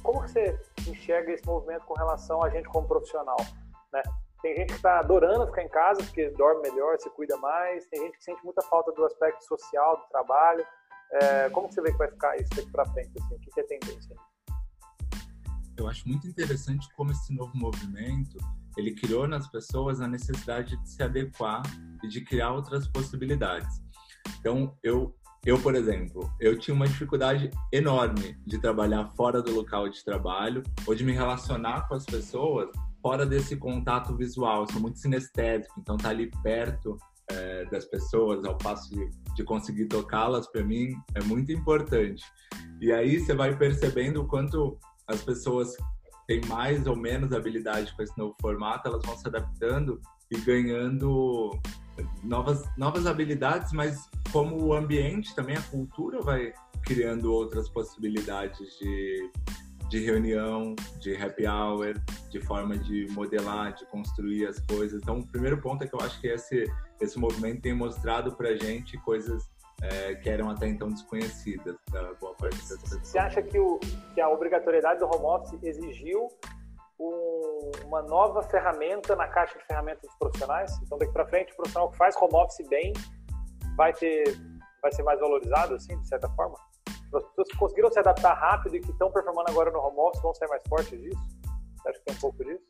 como 0.05 0.23
que 0.23 0.31
você 0.31 0.61
enxerga 0.87 1.33
esse 1.33 1.45
movimento 1.47 1.85
com 1.87 1.95
relação 1.95 2.45
a 2.45 2.51
gente 2.51 2.69
como 2.69 2.87
profissional? 2.87 3.39
Né? 3.91 4.03
Tem 4.43 4.55
gente 4.55 4.69
que 4.69 4.75
está 4.75 4.99
adorando 4.99 5.47
ficar 5.47 5.63
em 5.63 5.69
casa 5.71 6.03
porque 6.05 6.29
dorme 6.33 6.69
melhor, 6.71 6.99
se 7.01 7.09
cuida 7.11 7.37
mais. 7.39 7.87
Tem 7.87 8.03
gente 8.03 8.19
que 8.19 8.23
sente 8.23 8.45
muita 8.45 8.61
falta 8.63 8.93
do 8.93 9.05
aspecto 9.07 9.43
social 9.47 9.97
do 9.97 10.05
trabalho. 10.11 10.65
É, 11.11 11.49
como 11.49 11.69
que 11.69 11.75
você 11.75 11.81
vê 11.81 11.91
que 11.91 11.99
vai 11.99 12.11
ficar 12.11 12.37
isso 12.37 12.51
daqui 12.55 12.71
para 12.71 12.85
frente? 12.85 13.13
Assim? 13.19 13.35
O 13.35 13.41
que, 13.41 13.51
que 13.51 13.61
é 13.61 13.63
tendência? 13.65 14.15
Eu 15.79 15.89
acho 15.89 16.07
muito 16.07 16.29
interessante 16.29 16.87
como 16.95 17.11
esse 17.11 17.35
novo 17.35 17.53
movimento 17.57 18.37
ele 18.77 18.95
criou 18.95 19.27
nas 19.27 19.49
pessoas 19.49 20.03
a 20.03 20.07
necessidade 20.07 20.77
de 20.77 20.89
se 20.89 21.03
adequar 21.03 21.63
e 22.03 22.09
de 22.09 22.23
criar 22.23 22.53
outras 22.53 22.87
possibilidades. 22.89 23.83
Então, 24.39 24.77
eu 24.83 25.17
eu, 25.45 25.61
por 25.61 25.75
exemplo, 25.75 26.31
eu 26.41 26.59
tinha 26.59 26.75
uma 26.75 26.87
dificuldade 26.87 27.51
enorme 27.71 28.37
de 28.47 28.59
trabalhar 28.59 29.09
fora 29.17 29.43
do 29.43 29.55
local 29.55 29.89
de 29.89 30.03
trabalho 30.03 30.63
ou 30.87 30.95
de 30.95 31.05
me 31.05 31.13
relacionar 31.13 31.87
com 31.87 31.95
as 31.95 32.07
pessoas 32.07 32.71
fora 33.03 33.27
desse 33.27 33.55
contato 33.57 34.17
visual. 34.17 34.63
Eu 34.63 34.73
sou 34.73 34.81
muito 34.81 34.99
sinestésico, 34.99 35.79
então 35.79 35.99
tá 35.99 36.09
ali 36.09 36.31
perto 36.43 36.97
é, 37.31 37.67
das 37.67 37.85
pessoas, 37.85 38.43
ao 38.45 38.57
passo 38.57 38.89
de, 38.91 39.11
de 39.35 39.45
conseguir 39.45 39.87
tocá-las, 39.87 40.47
para 40.51 40.65
mim 40.65 40.95
é 41.15 41.23
muito 41.23 41.53
importante. 41.53 42.25
E 42.81 42.91
aí 42.91 43.21
você 43.21 43.35
vai 43.35 43.55
percebendo 43.57 44.23
o 44.23 44.27
quanto 44.27 44.79
as 45.07 45.23
pessoas 45.23 45.77
têm 46.27 46.41
mais 46.47 46.87
ou 46.87 46.97
menos 46.97 47.33
habilidade 47.33 47.95
com 47.95 48.03
esse 48.03 48.17
novo 48.17 48.35
formato, 48.41 48.89
elas 48.89 49.03
vão 49.05 49.17
se 49.17 49.29
adaptando 49.29 50.01
e 50.31 50.39
ganhando 50.39 51.51
novas, 52.23 52.65
novas 52.77 53.07
habilidades, 53.07 53.73
mas 53.73 54.09
como 54.35 54.61
o 54.61 54.75
ambiente 54.75 55.33
também, 55.33 55.57
a 55.57 55.63
cultura 55.63 56.21
vai 56.21 56.53
criando 56.85 57.33
outras 57.33 57.69
possibilidades 57.69 58.77
de, 58.81 59.31
de 59.89 60.05
reunião, 60.05 60.75
de 60.99 61.15
happy 61.15 61.47
hour, 61.47 61.95
de 62.31 62.41
forma 62.41 62.77
de 62.77 63.07
modelar, 63.13 63.73
de 63.75 63.87
construir 63.87 64.49
as 64.49 64.59
coisas. 64.59 65.01
Então, 65.01 65.21
o 65.21 65.27
primeiro 65.29 65.63
ponto 65.63 65.85
é 65.85 65.87
que 65.87 65.95
eu 65.95 66.01
acho 66.01 66.21
que 66.21 66.27
esse, 66.27 66.65
esse 67.01 67.17
movimento 67.17 67.63
tem 67.63 67.73
mostrado 67.73 68.35
para 68.35 68.57
gente 68.57 68.99
coisas 69.03 69.49
é, 69.81 70.17
que 70.17 70.29
eram 70.29 70.51
até 70.51 70.67
então 70.67 70.89
desconhecidas 70.89 71.77
da 71.93 72.15
boa 72.15 72.35
parte 72.35 72.57
das 72.57 72.77
pessoas. 72.81 73.07
Você 73.07 73.19
acha 73.19 73.41
que, 73.41 73.57
o, 73.57 73.79
que 74.15 74.21
a 74.21 74.29
obrigatoriedade 74.29 74.99
do 74.99 75.07
home 75.07 75.27
office 75.27 75.63
exigiu 75.63 76.27
um, 76.99 77.71
uma 77.85 78.03
nova 78.03 78.43
ferramenta 78.43 79.15
na 79.15 79.29
caixa 79.29 79.57
de 79.57 79.65
ferramentas 79.65 80.03
dos 80.03 80.19
profissionais? 80.19 80.77
Então, 80.83 80.99
daqui 80.99 81.13
para 81.13 81.25
frente, 81.25 81.53
o 81.53 81.57
profissional 81.57 81.89
que 81.93 81.97
faz 81.97 82.17
home 82.17 82.35
office 82.35 82.67
bem 82.67 82.93
vai 83.77 83.93
ter 83.93 84.39
vai 84.83 84.93
ser 84.93 85.03
mais 85.03 85.19
valorizado, 85.19 85.75
assim, 85.75 85.99
de 85.99 86.07
certa 86.07 86.29
forma? 86.31 86.57
As 86.87 87.25
pessoas 87.25 87.49
que 87.49 87.57
conseguiram 87.57 87.91
se 87.91 87.99
adaptar 87.99 88.35
rápido 88.35 88.77
e 88.77 88.81
que 88.81 88.91
estão 88.91 89.11
performando 89.11 89.49
agora 89.49 89.71
no 89.71 89.79
home 89.79 89.97
office 89.99 90.21
vão 90.21 90.35
ser 90.35 90.47
mais 90.49 90.63
fortes 90.69 91.01
disso? 91.01 91.23
Você 91.77 91.89
acha 91.89 91.99
que 92.01 92.05
tem 92.05 92.15
um 92.15 92.19
pouco 92.19 92.45
disso? 92.45 92.65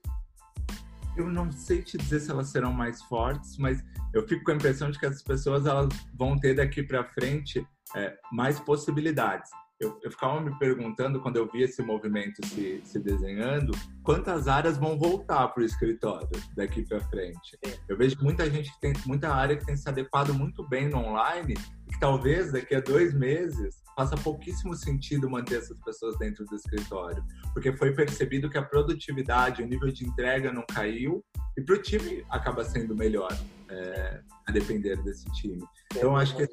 Eu 1.17 1.27
não 1.27 1.51
sei 1.51 1.83
te 1.83 1.99
dizer 1.99 2.21
se 2.21 2.31
elas 2.31 2.49
serão 2.51 2.73
mais 2.73 3.03
fortes, 3.03 3.57
mas 3.59 3.83
eu 4.13 4.27
fico 4.29 4.45
com 4.45 4.53
a 4.53 4.55
impressão 4.55 4.91
de 4.91 4.99
que 4.99 5.07
essas 5.07 5.23
pessoas 5.23 5.67
elas 5.67 5.89
vão 6.17 6.37
ter 6.37 6.55
daqui 6.55 6.83
para 6.83 7.05
frente 7.05 7.67
é, 7.97 8.17
mais 8.31 8.61
possibilidades 8.61 9.51
eu, 9.81 9.99
eu 10.03 10.11
ficava 10.11 10.41
me 10.41 10.57
perguntando, 10.59 11.21
quando 11.21 11.37
eu 11.37 11.51
vi 11.51 11.63
esse 11.63 11.83
movimento 11.83 12.45
se, 12.47 12.81
se 12.85 12.99
desenhando, 12.99 13.73
quantas 14.03 14.47
áreas 14.47 14.79
vão 14.79 14.99
voltar 14.99 15.49
para 15.49 15.63
o 15.63 15.67
escritório 15.67 16.29
daqui 16.57 16.83
para 16.83 17.01
frente. 17.01 17.59
Eu 17.89 17.97
vejo 17.97 18.17
muita 18.23 18.49
gente 18.49 18.73
que 18.73 18.81
tem 18.81 18.93
muita 19.05 19.35
área 19.35 19.57
que 19.57 19.67
tem 19.67 19.77
se 19.77 19.89
adequado 19.89 20.33
muito 20.33 20.67
bem 20.69 20.89
no 20.89 20.99
online 20.99 21.55
e 21.87 21.93
que 21.93 21.99
talvez 21.99 22.53
daqui 22.53 22.75
a 22.75 22.81
dois 22.81 23.13
meses 23.13 23.83
faça 23.97 24.17
pouquíssimo 24.17 24.75
sentido 24.75 25.31
manter 25.31 25.59
essas 25.59 25.79
pessoas 25.81 26.19
dentro 26.19 26.45
do 26.47 26.57
escritório, 26.57 27.25
porque 27.53 27.73
foi 27.77 27.93
percebido 27.93 28.51
que 28.51 28.59
a 28.59 28.63
produtividade, 28.63 29.63
o 29.63 29.67
nível 29.67 29.91
de 29.93 30.05
entrega 30.05 30.53
não 30.53 30.65
caiu 30.67 31.25
e 31.57 31.63
para 31.63 31.77
o 31.77 31.79
time 31.83 32.25
acaba 32.29 32.65
sendo 32.65 32.97
melhor, 32.97 33.33
é, 33.69 34.21
a 34.47 34.53
depender 34.53 35.01
desse 35.03 35.25
time. 35.33 35.63
Então, 35.95 36.17
acho 36.17 36.37
que 36.37 36.49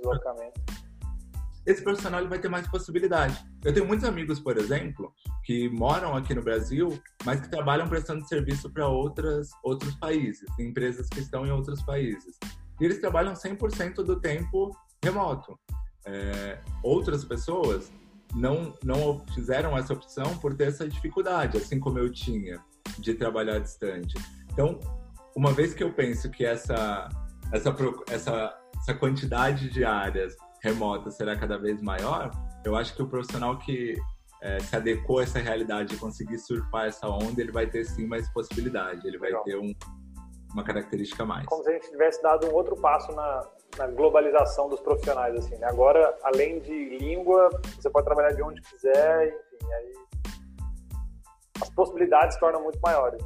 esse 1.65 1.83
profissional 1.83 2.19
ele 2.19 2.29
vai 2.29 2.39
ter 2.39 2.49
mais 2.49 2.67
possibilidade. 2.67 3.37
Eu 3.63 3.73
tenho 3.73 3.85
muitos 3.85 4.07
amigos, 4.07 4.39
por 4.39 4.57
exemplo, 4.57 5.13
que 5.43 5.69
moram 5.69 6.15
aqui 6.15 6.33
no 6.33 6.41
Brasil, 6.41 6.99
mas 7.23 7.39
que 7.39 7.49
trabalham 7.49 7.87
prestando 7.87 8.27
serviço 8.27 8.69
para 8.69 8.87
outras 8.87 9.49
outros 9.63 9.95
países, 9.95 10.47
empresas 10.59 11.07
que 11.07 11.19
estão 11.19 11.45
em 11.45 11.51
outros 11.51 11.81
países. 11.83 12.37
E 12.79 12.85
eles 12.85 12.99
trabalham 12.99 13.33
100% 13.33 13.95
do 14.03 14.19
tempo 14.19 14.75
remoto. 15.03 15.59
É, 16.05 16.59
outras 16.81 17.23
pessoas 17.23 17.91
não 18.33 18.75
não 18.83 19.23
fizeram 19.35 19.77
essa 19.77 19.93
opção 19.93 20.37
por 20.37 20.55
ter 20.55 20.69
essa 20.69 20.87
dificuldade, 20.87 21.57
assim 21.57 21.79
como 21.79 21.99
eu 21.99 22.11
tinha 22.11 22.59
de 22.97 23.13
trabalhar 23.13 23.59
distante. 23.59 24.15
Então, 24.51 24.79
uma 25.35 25.53
vez 25.53 25.73
que 25.73 25.83
eu 25.83 25.93
penso 25.93 26.29
que 26.31 26.43
essa 26.43 27.07
essa 27.51 27.75
essa 28.09 28.57
essa 28.81 28.93
quantidade 28.95 29.69
de 29.69 29.85
áreas 29.85 30.35
remota 30.61 31.09
será 31.11 31.35
cada 31.35 31.57
vez 31.57 31.81
maior, 31.81 32.31
eu 32.63 32.75
acho 32.75 32.95
que 32.95 33.01
o 33.01 33.07
profissional 33.07 33.57
que 33.57 33.95
é, 34.41 34.59
se 34.59 34.75
adequou 34.75 35.19
a 35.19 35.23
essa 35.23 35.39
realidade 35.39 35.95
e 35.95 35.97
conseguir 35.97 36.37
surfar 36.39 36.87
essa 36.87 37.07
onda, 37.07 37.41
ele 37.41 37.51
vai 37.51 37.67
ter 37.67 37.85
sim 37.85 38.07
mais 38.07 38.27
possibilidade, 38.29 39.07
ele 39.07 39.17
vai 39.17 39.29
Legal. 39.29 39.43
ter 39.43 39.57
um, 39.57 39.73
uma 40.53 40.63
característica 40.63 41.23
a 41.23 41.25
mais. 41.25 41.45
Como 41.45 41.63
se 41.63 41.69
a 41.69 41.73
gente 41.73 41.89
tivesse 41.89 42.21
dado 42.21 42.47
um 42.47 42.53
outro 42.53 42.75
passo 42.75 43.11
na, 43.13 43.47
na 43.77 43.87
globalização 43.87 44.67
dos 44.69 44.79
profissionais, 44.79 45.35
assim, 45.35 45.55
né? 45.57 45.67
Agora, 45.67 46.17
além 46.23 46.59
de 46.59 46.97
língua, 46.97 47.49
você 47.75 47.89
pode 47.89 48.05
trabalhar 48.05 48.31
de 48.31 48.41
onde 48.41 48.61
quiser, 48.61 49.27
enfim, 49.27 49.73
aí 49.73 49.93
as 51.61 51.69
possibilidades 51.69 52.33
se 52.33 52.39
tornam 52.39 52.63
muito 52.63 52.79
maiores. 52.81 53.23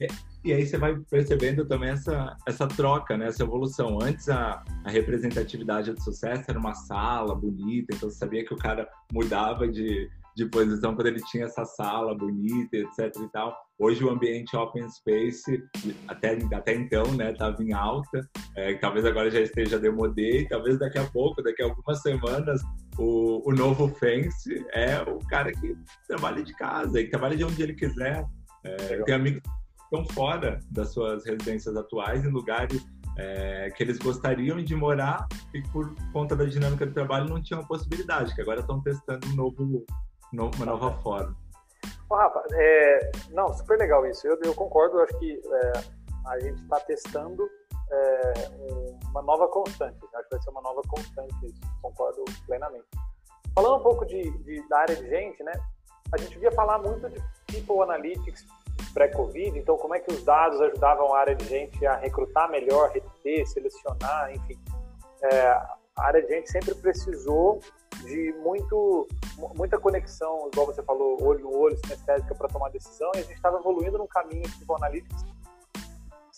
É, 0.00 0.06
e 0.44 0.52
aí 0.52 0.66
você 0.66 0.76
vai 0.76 0.94
percebendo 1.10 1.64
também 1.64 1.90
essa, 1.90 2.36
essa 2.46 2.68
troca, 2.68 3.16
né? 3.16 3.28
essa 3.28 3.42
evolução. 3.42 3.98
Antes 4.02 4.28
a, 4.28 4.62
a 4.84 4.90
representatividade 4.90 5.90
do 5.90 6.02
sucesso 6.02 6.44
era 6.48 6.58
uma 6.58 6.74
sala 6.74 7.34
bonita, 7.34 7.94
então 7.94 8.10
você 8.10 8.18
sabia 8.18 8.44
que 8.44 8.52
o 8.52 8.58
cara 8.58 8.86
mudava 9.10 9.66
de, 9.66 10.06
de 10.36 10.44
posição 10.44 10.94
quando 10.94 11.06
ele 11.06 11.22
tinha 11.30 11.46
essa 11.46 11.64
sala 11.64 12.14
bonita, 12.14 12.76
etc 12.76 13.10
e 13.22 13.28
tal. 13.32 13.56
Hoje 13.78 14.04
o 14.04 14.10
ambiente 14.10 14.54
open 14.54 14.86
space, 14.90 15.64
até, 16.06 16.38
até 16.52 16.74
então, 16.74 17.04
né, 17.14 17.32
estava 17.32 17.62
em 17.62 17.72
alta, 17.72 18.20
é, 18.54 18.74
talvez 18.74 19.06
agora 19.06 19.30
já 19.30 19.40
esteja 19.40 19.78
demodê, 19.78 20.42
e 20.42 20.48
talvez 20.48 20.78
daqui 20.78 20.98
a 20.98 21.04
pouco, 21.04 21.42
daqui 21.42 21.62
a 21.62 21.64
algumas 21.64 22.02
semanas, 22.02 22.60
o, 22.98 23.48
o 23.48 23.52
novo 23.52 23.88
Fence 23.88 24.64
é 24.74 25.00
o 25.10 25.18
cara 25.20 25.50
que 25.52 25.74
trabalha 26.06 26.42
de 26.42 26.54
casa, 26.54 27.00
e 27.00 27.08
trabalha 27.08 27.36
de 27.36 27.44
onde 27.44 27.62
ele 27.62 27.74
quiser. 27.74 28.24
É, 28.62 29.02
tem 29.02 29.14
amigos 29.14 29.42
estão 29.84 30.04
fora 30.14 30.60
das 30.70 30.92
suas 30.92 31.24
residências 31.24 31.76
atuais, 31.76 32.24
em 32.24 32.30
lugares 32.30 32.84
é, 33.16 33.70
que 33.70 33.82
eles 33.82 33.98
gostariam 33.98 34.62
de 34.62 34.74
morar 34.74 35.28
e 35.52 35.62
por 35.68 35.94
conta 36.12 36.34
da 36.34 36.44
dinâmica 36.44 36.84
do 36.84 36.92
trabalho 36.92 37.28
não 37.28 37.42
tinham 37.42 37.64
possibilidade, 37.64 38.34
que 38.34 38.40
agora 38.40 38.60
estão 38.60 38.80
testando 38.82 39.26
um 39.28 39.34
novo, 39.34 39.84
uma 40.32 40.66
nova 40.66 40.92
forma. 41.02 41.36
Oh, 42.10 42.16
Rafa, 42.16 42.42
é, 42.52 43.12
não, 43.30 43.52
super 43.54 43.78
legal 43.78 44.06
isso. 44.06 44.26
Eu, 44.26 44.38
eu 44.44 44.54
concordo, 44.54 45.00
acho 45.00 45.18
que 45.18 45.32
é, 45.32 45.72
a 46.26 46.40
gente 46.40 46.60
está 46.62 46.80
testando 46.80 47.48
é, 47.90 48.32
uma 49.08 49.22
nova 49.22 49.48
constante. 49.48 49.96
Acho 50.14 50.28
que 50.28 50.34
vai 50.34 50.42
ser 50.42 50.50
uma 50.50 50.62
nova 50.62 50.82
constante 50.88 51.34
isso. 51.46 51.60
Concordo 51.80 52.24
plenamente. 52.46 52.86
Falando 53.54 53.76
um 53.76 53.82
pouco 53.82 54.04
de, 54.04 54.30
de, 54.38 54.68
da 54.68 54.80
área 54.80 54.96
de 54.96 55.08
gente, 55.08 55.42
né? 55.42 55.52
A 56.12 56.18
gente 56.18 56.38
via 56.38 56.50
falar 56.52 56.78
muito 56.78 57.08
de 57.08 57.20
people 57.46 57.82
analytics, 57.82 58.44
pré-Covid, 58.92 59.58
então 59.58 59.76
como 59.76 59.94
é 59.94 60.00
que 60.00 60.12
os 60.12 60.22
dados 60.22 60.60
ajudavam 60.60 61.12
a 61.14 61.18
área 61.18 61.34
de 61.34 61.44
gente 61.44 61.84
a 61.86 61.96
recrutar 61.96 62.50
melhor, 62.50 62.90
reter, 62.90 63.46
selecionar, 63.46 64.32
enfim. 64.32 64.58
É, 65.22 65.48
a 65.96 66.06
área 66.06 66.22
de 66.22 66.28
gente 66.28 66.50
sempre 66.50 66.74
precisou 66.74 67.60
de 68.02 68.32
muito, 68.42 69.08
muita 69.54 69.78
conexão, 69.78 70.48
igual 70.52 70.66
você 70.66 70.82
falou, 70.82 71.22
olho 71.22 71.40
no 71.40 71.56
olho, 71.56 71.76
sinestésica 71.84 72.34
para 72.34 72.48
tomar 72.48 72.70
decisão, 72.70 73.10
e 73.14 73.18
a 73.18 73.22
gente 73.22 73.34
estava 73.34 73.58
evoluindo 73.58 73.98
num 73.98 74.06
caminho 74.06 74.42
tipo 74.42 74.74
analytics. 74.74 75.24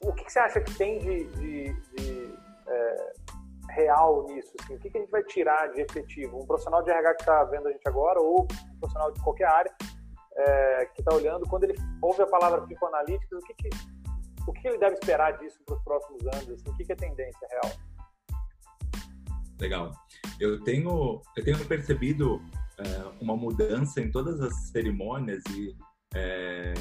O 0.03 0.13
que, 0.13 0.25
que 0.25 0.33
você 0.33 0.39
acha 0.39 0.61
que 0.61 0.75
tem 0.77 0.99
de, 0.99 1.25
de, 1.25 1.73
de 1.95 2.35
é, 2.69 3.13
real 3.71 4.27
nisso? 4.29 4.53
Assim? 4.61 4.75
O 4.75 4.79
que, 4.79 4.91
que 4.91 4.99
a 4.99 5.01
gente 5.01 5.11
vai 5.11 5.23
tirar 5.25 5.69
de 5.73 5.81
efetivo? 5.81 6.39
Um 6.39 6.47
profissional 6.47 6.83
de 6.83 6.91
RH 6.91 7.15
que 7.15 7.23
está 7.23 7.45
vendo 7.45 7.69
a 7.69 7.73
gente 7.73 7.89
agora, 7.89 8.21
ou 8.21 8.43
um 8.43 8.79
profissional 8.79 9.11
de 9.11 9.21
qualquer 9.23 9.49
área, 9.49 9.73
é, 10.37 10.87
que 10.95 11.01
está 11.01 11.15
olhando, 11.15 11.47
quando 11.49 11.65
ele 11.65 11.75
ouve 12.03 12.23
a 12.23 12.27
palavra 12.27 12.61
psicoanalítica, 12.63 13.37
o 13.37 13.41
que, 13.41 13.55
que, 13.55 13.71
o 14.47 14.53
que 14.53 14.69
ele 14.69 14.79
deve 14.79 14.95
esperar 14.95 15.39
disso 15.39 15.59
para 15.65 15.77
os 15.77 15.83
próximos 15.83 16.21
anos? 16.27 16.51
Assim, 16.51 16.71
o 16.71 16.77
que, 16.77 16.85
que 16.85 16.93
é 16.93 16.97
tendência 16.97 17.49
real? 17.51 17.73
Legal. 19.59 19.93
Eu 20.39 20.63
tenho, 20.63 21.23
eu 21.37 21.45
tenho 21.45 21.65
percebido 21.67 22.43
é, 22.79 23.23
uma 23.23 23.37
mudança 23.37 24.01
em 24.01 24.11
todas 24.11 24.41
as 24.41 24.55
cerimônias 24.69 25.43
e 25.51 25.75
é, 26.15 26.75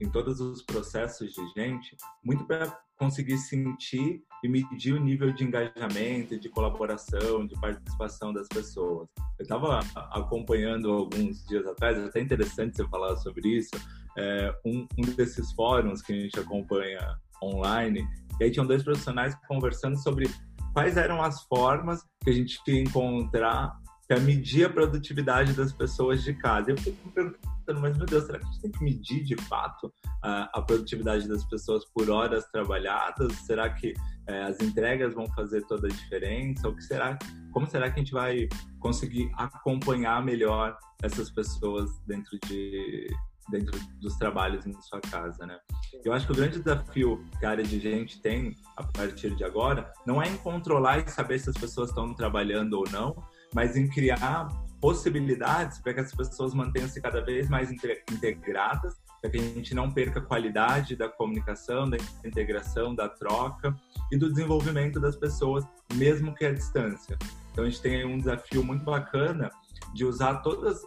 em 0.00 0.08
todos 0.08 0.40
os 0.40 0.62
processos 0.62 1.32
de 1.32 1.48
gente, 1.56 1.96
muito 2.24 2.44
para 2.44 2.78
conseguir 2.96 3.38
sentir 3.38 4.22
e 4.42 4.48
medir 4.48 4.94
o 4.94 5.00
nível 5.00 5.32
de 5.32 5.44
engajamento, 5.44 6.38
de 6.38 6.48
colaboração, 6.48 7.46
de 7.46 7.54
participação 7.60 8.32
das 8.32 8.48
pessoas. 8.48 9.08
Eu 9.38 9.42
estava 9.42 9.80
acompanhando 10.12 10.90
alguns 10.90 11.44
dias 11.46 11.66
atrás, 11.66 11.98
é 11.98 12.04
até 12.04 12.20
interessante 12.20 12.76
você 12.76 12.86
falar 12.88 13.16
sobre 13.16 13.48
isso, 13.48 13.70
é, 14.16 14.54
um, 14.64 14.86
um 14.98 15.02
desses 15.14 15.52
fóruns 15.52 16.02
que 16.02 16.12
a 16.12 16.16
gente 16.16 16.38
acompanha 16.38 17.16
online, 17.42 18.06
e 18.40 18.44
aí 18.44 18.50
tinham 18.50 18.66
dois 18.66 18.82
profissionais 18.82 19.34
conversando 19.46 19.96
sobre 19.98 20.28
quais 20.72 20.96
eram 20.96 21.22
as 21.22 21.42
formas 21.44 22.04
que 22.22 22.30
a 22.30 22.32
gente 22.32 22.60
ia 22.68 22.80
encontrar 22.80 23.76
para 24.08 24.18
medir 24.20 24.64
a 24.64 24.70
produtividade 24.70 25.52
das 25.52 25.70
pessoas 25.70 26.24
de 26.24 26.32
casa. 26.32 26.70
Eu 26.70 26.78
fiquei 26.78 26.96
me 27.04 27.12
perguntando, 27.12 27.80
mas 27.80 27.96
meu 27.96 28.06
Deus, 28.06 28.24
será 28.24 28.38
que 28.38 28.46
a 28.46 28.48
gente 28.48 28.60
tem 28.62 28.70
que 28.72 28.82
medir 28.82 29.22
de 29.22 29.36
fato 29.36 29.92
a, 30.22 30.58
a 30.58 30.62
produtividade 30.62 31.28
das 31.28 31.44
pessoas 31.44 31.84
por 31.84 32.08
horas 32.08 32.46
trabalhadas? 32.50 33.34
Será 33.44 33.68
que 33.68 33.92
é, 34.26 34.44
as 34.44 34.58
entregas 34.60 35.12
vão 35.12 35.26
fazer 35.34 35.60
toda 35.66 35.88
a 35.88 35.90
diferença? 35.90 36.66
O 36.66 36.74
que 36.74 36.82
será? 36.82 37.18
Como 37.52 37.66
será 37.66 37.90
que 37.90 38.00
a 38.00 38.02
gente 38.02 38.12
vai 38.12 38.48
conseguir 38.80 39.30
acompanhar 39.36 40.24
melhor 40.24 40.78
essas 41.02 41.30
pessoas 41.30 41.90
dentro 42.06 42.38
de 42.46 43.08
dentro 43.50 43.78
dos 43.98 44.14
trabalhos 44.16 44.66
em 44.66 44.78
sua 44.82 45.00
casa, 45.00 45.46
né? 45.46 45.58
Eu 46.04 46.12
acho 46.12 46.26
que 46.26 46.32
o 46.32 46.36
grande 46.36 46.58
desafio 46.58 47.24
que 47.38 47.46
a 47.46 47.50
área 47.50 47.64
de 47.64 47.80
gente 47.80 48.20
tem 48.20 48.54
a 48.76 48.84
partir 48.84 49.34
de 49.34 49.42
agora 49.42 49.90
não 50.06 50.22
é 50.22 50.28
em 50.28 50.36
controlar 50.36 50.98
e 50.98 51.08
saber 51.10 51.38
se 51.38 51.48
as 51.48 51.56
pessoas 51.56 51.88
estão 51.88 52.12
trabalhando 52.12 52.74
ou 52.74 52.84
não, 52.90 53.16
mas 53.54 53.76
em 53.76 53.88
criar 53.88 54.48
possibilidades 54.80 55.78
para 55.78 55.94
que 55.94 56.00
as 56.00 56.14
pessoas 56.14 56.54
mantenham-se 56.54 57.00
cada 57.00 57.20
vez 57.20 57.48
mais 57.48 57.70
integradas, 57.70 58.96
para 59.20 59.30
que 59.30 59.36
a 59.36 59.40
gente 59.40 59.74
não 59.74 59.90
perca 59.90 60.20
a 60.20 60.22
qualidade 60.22 60.94
da 60.94 61.08
comunicação, 61.08 61.88
da 61.90 61.96
integração, 62.24 62.94
da 62.94 63.08
troca 63.08 63.76
e 64.12 64.16
do 64.16 64.30
desenvolvimento 64.30 65.00
das 65.00 65.16
pessoas, 65.16 65.64
mesmo 65.94 66.34
que 66.34 66.44
à 66.44 66.52
distância. 66.52 67.18
Então 67.52 67.64
a 67.64 67.68
gente 67.68 67.82
tem 67.82 68.04
um 68.06 68.18
desafio 68.18 68.64
muito 68.64 68.84
bacana 68.84 69.50
de 69.94 70.04
usar 70.04 70.36
todas 70.36 70.80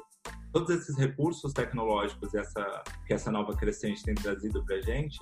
todos 0.54 0.70
esses 0.70 0.98
recursos 0.98 1.54
tecnológicos 1.54 2.36
essa, 2.36 2.84
que 3.08 3.14
essa 3.14 3.32
nova 3.32 3.56
crescente 3.56 4.04
tem 4.04 4.14
trazido 4.14 4.64
para 4.66 4.76
a 4.76 4.82
gente, 4.82 5.18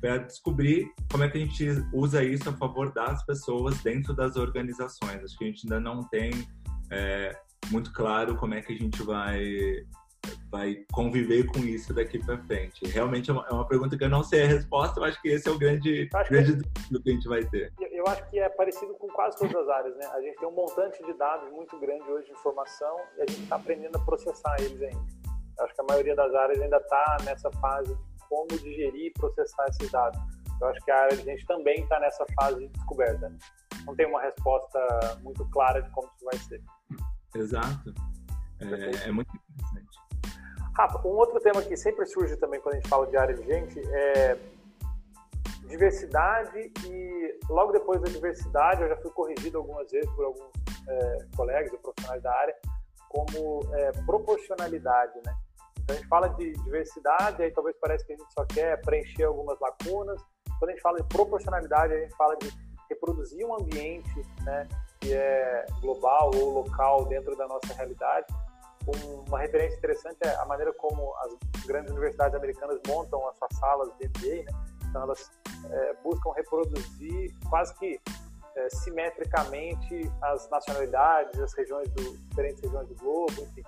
para 0.00 0.18
descobrir 0.18 0.92
como 1.10 1.24
é 1.24 1.28
que 1.28 1.38
a 1.38 1.40
gente 1.40 1.66
usa 1.92 2.22
isso 2.22 2.48
a 2.50 2.52
favor 2.52 2.92
das 2.92 3.24
pessoas 3.24 3.78
dentro 3.78 4.14
das 4.14 4.36
organizações. 4.36 5.24
Acho 5.24 5.38
que 5.38 5.44
a 5.44 5.46
gente 5.46 5.64
ainda 5.64 5.80
não 5.80 6.02
tem 6.08 6.30
é, 6.94 7.36
muito 7.70 7.92
claro 7.92 8.36
como 8.36 8.54
é 8.54 8.62
que 8.62 8.72
a 8.72 8.76
gente 8.76 9.02
vai 9.02 9.84
vai 10.50 10.76
conviver 10.92 11.44
com 11.46 11.58
isso 11.58 11.92
daqui 11.92 12.18
para 12.18 12.38
frente? 12.44 12.86
Realmente 12.86 13.28
é 13.28 13.32
uma, 13.32 13.46
é 13.46 13.52
uma, 13.52 13.66
pergunta 13.66 13.96
que 13.96 14.04
eu 14.04 14.08
não 14.08 14.22
sei 14.22 14.44
a 14.44 14.46
resposta, 14.46 14.98
eu 14.98 15.04
acho 15.04 15.20
que 15.20 15.28
esse 15.28 15.48
é 15.48 15.52
o 15.52 15.58
grande, 15.58 16.08
grande 16.30 16.52
que, 16.52 16.62
desafio 16.62 17.02
que 17.02 17.10
a 17.10 17.12
gente 17.12 17.28
vai 17.28 17.44
ter. 17.44 17.72
Eu 17.92 18.06
acho 18.06 18.30
que 18.30 18.38
é 18.38 18.48
parecido 18.48 18.94
com 18.94 19.08
quase 19.08 19.36
todas 19.36 19.54
as 19.54 19.68
áreas, 19.68 19.96
né? 19.96 20.06
A 20.12 20.20
gente 20.20 20.38
tem 20.38 20.48
um 20.48 20.54
montante 20.54 21.04
de 21.04 21.12
dados 21.14 21.50
muito 21.50 21.78
grande 21.78 22.04
hoje 22.10 22.26
de 22.26 22.32
informação 22.32 22.96
e 23.18 23.22
a 23.22 23.26
gente 23.26 23.42
está 23.42 23.56
aprendendo 23.56 23.96
a 23.96 24.00
processar 24.00 24.56
eles 24.60 24.80
ainda. 24.80 25.04
Eu 25.58 25.64
acho 25.64 25.74
que 25.74 25.80
a 25.80 25.84
maioria 25.88 26.16
das 26.16 26.34
áreas 26.34 26.60
ainda 26.60 26.76
está 26.78 27.16
nessa 27.24 27.50
fase 27.52 27.94
de 27.94 28.28
como 28.28 28.48
digerir 28.48 29.06
e 29.06 29.10
processar 29.12 29.66
esses 29.68 29.90
dados. 29.90 30.20
Eu 30.60 30.68
acho 30.68 30.80
que 30.84 30.90
a 30.90 31.02
área 31.02 31.16
de 31.16 31.24
gente 31.24 31.44
também 31.46 31.82
está 31.82 32.00
nessa 32.00 32.24
fase 32.34 32.60
de 32.60 32.68
descoberta. 32.68 33.32
Não 33.84 33.94
tem 33.94 34.06
uma 34.06 34.22
resposta 34.22 34.78
muito 35.22 35.44
clara 35.50 35.82
de 35.82 35.90
como 35.90 36.08
isso 36.14 36.24
vai 36.24 36.38
ser. 36.38 36.62
Exato. 37.34 37.94
É, 38.60 39.08
é 39.08 39.12
muito 39.12 39.30
interessante. 39.34 39.98
Rafa, 40.76 41.06
um 41.06 41.12
outro 41.12 41.40
tema 41.40 41.62
que 41.62 41.76
sempre 41.76 42.04
surge 42.06 42.36
também 42.36 42.60
quando 42.60 42.74
a 42.74 42.78
gente 42.78 42.88
fala 42.88 43.06
de 43.06 43.16
área 43.16 43.34
de 43.34 43.44
gente 43.44 43.80
é 43.80 44.38
diversidade 45.68 46.72
e 46.86 47.38
logo 47.48 47.72
depois 47.72 48.00
da 48.00 48.08
diversidade 48.08 48.82
eu 48.82 48.88
já 48.88 48.96
fui 48.96 49.10
corrigido 49.12 49.58
algumas 49.58 49.90
vezes 49.90 50.10
por 50.10 50.24
alguns 50.24 50.50
é, 50.88 51.18
colegas 51.36 51.72
e 51.72 51.78
profissionais 51.78 52.22
da 52.22 52.32
área 52.32 52.54
como 53.08 53.60
é, 53.72 53.92
proporcionalidade, 54.04 55.14
né? 55.24 55.36
Então 55.78 55.94
a 55.94 55.98
gente 55.98 56.08
fala 56.08 56.28
de 56.28 56.52
diversidade, 56.52 57.42
aí 57.42 57.50
talvez 57.52 57.76
pareça 57.78 58.04
que 58.04 58.12
a 58.12 58.16
gente 58.16 58.32
só 58.32 58.44
quer 58.44 58.80
preencher 58.82 59.24
algumas 59.24 59.58
lacunas. 59.60 60.20
Quando 60.58 60.70
a 60.70 60.72
gente 60.72 60.82
fala 60.82 61.00
de 61.00 61.08
proporcionalidade, 61.08 61.92
a 61.92 61.98
gente 61.98 62.16
fala 62.16 62.36
de 62.36 62.50
reproduzir 62.88 63.46
um 63.46 63.54
ambiente, 63.54 64.26
né, 64.42 64.68
que 65.04 65.14
é 65.14 65.66
global 65.82 66.30
ou 66.34 66.50
local 66.50 67.04
dentro 67.04 67.36
da 67.36 67.46
nossa 67.46 67.74
realidade 67.74 68.26
uma 69.26 69.38
referência 69.38 69.76
interessante 69.76 70.18
é 70.22 70.34
a 70.36 70.44
maneira 70.44 70.72
como 70.74 71.14
as 71.16 71.64
grandes 71.64 71.90
universidades 71.90 72.34
americanas 72.34 72.78
montam 72.86 73.26
as 73.28 73.36
suas 73.38 73.56
salas 73.58 73.88
de 73.98 74.08
MBA, 74.08 74.44
né? 74.44 74.58
Então 74.88 75.02
elas 75.02 75.30
é, 75.70 75.94
buscam 76.02 76.30
reproduzir 76.32 77.34
quase 77.48 77.74
que 77.76 78.00
é, 78.56 78.68
simetricamente 78.70 80.10
as 80.22 80.48
nacionalidades, 80.50 81.40
as 81.40 81.52
regiões 81.54 81.88
do 81.90 82.16
diferentes 82.28 82.60
regiões 82.60 82.88
do 82.88 82.94
globo, 82.96 83.32
enfim, 83.42 83.62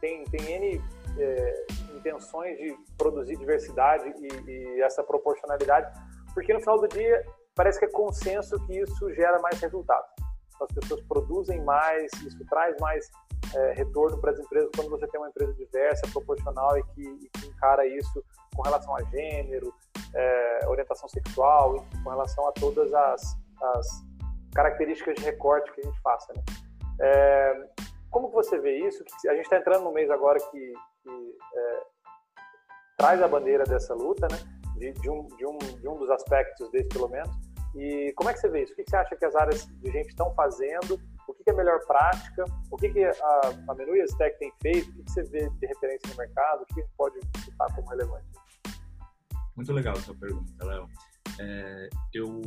tem 0.00 0.24
tem 0.24 0.50
n 0.50 0.82
é, 1.18 1.66
intenções 1.94 2.56
de 2.56 2.76
produzir 2.96 3.36
diversidade 3.36 4.12
e, 4.18 4.50
e 4.50 4.82
essa 4.82 5.04
proporcionalidade, 5.04 5.92
porque 6.32 6.52
no 6.52 6.60
final 6.60 6.80
do 6.80 6.88
dia 6.88 7.24
parece 7.54 7.78
que 7.78 7.84
é 7.84 7.88
consenso 7.88 8.58
que 8.66 8.80
isso 8.80 9.12
gera 9.14 9.38
mais 9.40 9.60
resultados. 9.60 10.13
As 10.60 10.72
pessoas 10.72 11.00
produzem 11.02 11.62
mais, 11.62 12.10
isso 12.26 12.44
traz 12.48 12.76
mais 12.80 13.10
é, 13.54 13.72
retorno 13.72 14.18
para 14.20 14.30
as 14.30 14.38
empresas 14.38 14.70
quando 14.74 14.90
você 14.90 15.06
tem 15.08 15.20
uma 15.20 15.28
empresa 15.28 15.52
diversa, 15.54 16.02
proporcional 16.12 16.78
e 16.78 16.82
que, 16.94 17.02
e 17.02 17.28
que 17.28 17.46
encara 17.46 17.86
isso 17.86 18.24
com 18.54 18.62
relação 18.62 18.94
a 18.96 19.02
gênero, 19.04 19.72
é, 20.14 20.68
orientação 20.68 21.08
sexual, 21.08 21.76
enfim, 21.76 22.02
com 22.02 22.10
relação 22.10 22.48
a 22.48 22.52
todas 22.52 22.92
as, 22.94 23.36
as, 23.60 24.04
características 24.54 25.16
de 25.16 25.22
recorte 25.22 25.72
que 25.72 25.80
a 25.80 25.84
gente 25.84 26.00
faça. 26.00 26.32
Né? 26.32 26.42
É, 27.00 27.68
como 28.10 28.30
você 28.30 28.56
vê 28.58 28.86
isso? 28.86 29.04
A 29.28 29.34
gente 29.34 29.44
está 29.44 29.56
entrando 29.56 29.82
no 29.82 29.92
mês 29.92 30.08
agora 30.10 30.38
que, 30.38 30.74
que 31.02 31.36
é, 31.56 31.82
traz 32.96 33.20
a 33.20 33.26
bandeira 33.26 33.64
dessa 33.64 33.92
luta, 33.94 34.28
né? 34.30 34.38
de, 34.76 34.92
de, 34.92 35.10
um, 35.10 35.26
de, 35.36 35.46
um, 35.46 35.58
de 35.58 35.88
um 35.88 35.96
dos 35.96 36.10
aspectos 36.10 36.70
desse, 36.70 36.88
pelo 36.88 37.08
menos. 37.08 37.34
E 37.74 38.12
como 38.16 38.30
é 38.30 38.32
que 38.32 38.40
você 38.40 38.48
vê 38.48 38.62
isso? 38.62 38.72
O 38.72 38.76
que 38.76 38.84
você 38.88 38.96
acha 38.96 39.16
que 39.16 39.24
as 39.24 39.34
áreas 39.34 39.66
de 39.66 39.90
gente 39.90 40.08
estão 40.08 40.32
fazendo 40.34 41.00
o 41.26 41.34
que 41.34 41.42
é 41.48 41.52
a 41.52 41.56
melhor 41.56 41.80
prática, 41.86 42.44
o 42.70 42.76
que, 42.76 43.04
a, 43.04 43.40
a 43.68 43.74
Menu 43.74 43.96
e 43.96 44.02
a 44.02 44.30
tem 44.38 44.52
feito, 44.62 44.90
o 44.90 45.04
que, 45.04 45.10
você 45.10 45.22
vê 45.24 45.48
de 45.48 45.66
referência 45.66 46.10
no 46.10 46.16
mercado, 46.16 46.62
o 46.62 46.66
que 46.66 46.80
a 46.80 46.84
gente 46.84 46.94
pode 46.96 47.20
citar 47.44 47.74
como 47.74 47.88
relevante. 47.88 48.26
Muito 49.56 49.72
legal 49.72 49.94
a 49.94 50.00
sua 50.00 50.14
pergunta, 50.14 50.64
Léo. 50.64 50.88
É, 51.40 51.88
eu, 52.12 52.42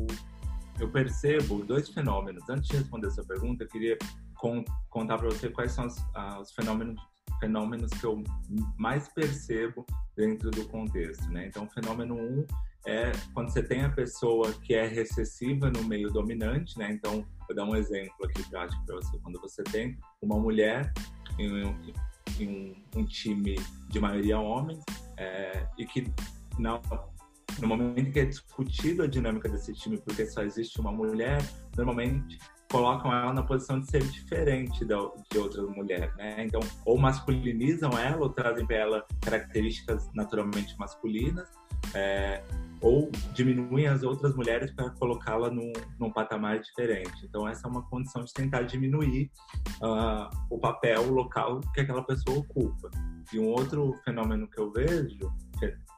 eu 0.80 0.92
percebo 0.92 1.64
dois 1.64 1.90
fenômenos. 1.90 2.48
Antes 2.50 2.70
de 2.70 2.78
responder 2.78 3.08
essa 3.08 3.24
pergunta, 3.24 3.64
eu 3.64 3.68
queria 3.68 3.98
con 4.36 4.64
contar 4.90 5.18
para 5.18 5.30
você 5.30 5.50
quais 5.50 5.72
são 5.72 5.88
os, 5.88 5.98
ah, 6.16 6.40
os 6.40 6.52
fenômenos 6.52 7.02
fenômenos 7.40 7.92
que 7.92 8.06
eu 8.06 8.24
mais 8.78 9.08
percebo 9.10 9.86
dentro 10.16 10.50
do 10.52 10.68
contexto, 10.68 11.30
né? 11.30 11.48
Então, 11.48 11.68
fenômeno 11.70 12.16
um 12.16 12.46
é 12.88 13.12
quando 13.34 13.50
você 13.52 13.62
tem 13.62 13.84
a 13.84 13.90
pessoa 13.90 14.54
que 14.54 14.74
é 14.74 14.88
recessiva 14.88 15.70
no 15.70 15.84
meio 15.84 16.10
dominante, 16.10 16.80
né? 16.80 16.92
Então, 16.92 17.26
vou 17.48 17.56
dar 17.56 17.66
um 17.66 17.76
exemplo 17.76 18.26
aqui 18.26 18.42
prático 18.50 18.84
para 18.86 18.96
você. 18.96 19.20
Quando 19.20 19.40
você 19.42 19.62
tem 19.64 19.98
uma 20.22 20.40
mulher 20.40 20.92
em 21.38 21.76
em 22.40 22.76
um, 22.96 23.06
time 23.06 23.56
de 23.90 24.00
maioria 24.00 24.40
homens 24.40 24.84
é, 25.18 25.66
e 25.78 25.86
que 25.86 26.06
no 26.60 27.68
momento 27.68 28.12
que 28.12 28.20
é 28.20 28.26
discutido 28.26 29.04
a 29.04 29.08
dinâmica 29.08 29.50
desse 29.50 29.74
time, 29.74 29.98
porque 29.98 30.26
só 30.26 30.44
existe 30.44 30.80
uma 30.80 30.92
mulher, 30.92 31.42
normalmente 31.76 32.38
colocam 32.72 33.14
ela 33.14 33.34
na 33.34 33.44
posição 33.44 33.80
de 33.80 33.90
ser 33.90 34.04
diferente 34.04 34.84
da, 34.86 34.98
de 35.32 35.38
outra 35.38 35.64
mulher, 35.64 36.14
né? 36.16 36.44
Então, 36.46 36.60
ou 36.86 36.98
masculinizam 36.98 37.92
ela, 37.98 38.22
ou 38.22 38.30
trazem 38.30 38.66
para 38.66 38.76
ela 38.76 39.06
características 39.22 40.10
naturalmente 40.14 40.78
masculinas, 40.78 41.48
é, 41.94 42.44
ou 42.82 43.10
diminuem 43.34 43.88
as 43.88 44.04
outras 44.04 44.36
mulheres 44.36 44.72
para 44.72 44.90
colocá-la 44.92 45.50
num, 45.50 45.72
num, 46.00 46.12
patamar 46.12 46.60
diferente. 46.60 47.26
Então, 47.26 47.48
essa 47.48 47.68
é 47.68 47.70
uma 47.72 47.82
condição 47.84 48.24
de 48.24 48.34
tentar 48.34 48.64
diminuir 48.64 49.32
uh, 49.82 50.30
o 50.50 50.60
papel 50.60 51.12
local 51.12 51.62
que 51.74 51.82
aquela 51.82 52.04
pessoa 52.04 52.40
ocupa. 52.40 52.92
E 53.34 53.40
um 53.40 53.48
outro 53.48 53.94
fenômeno 54.04 54.48
que 54.48 54.60
eu 54.60 54.72
vejo 54.72 55.32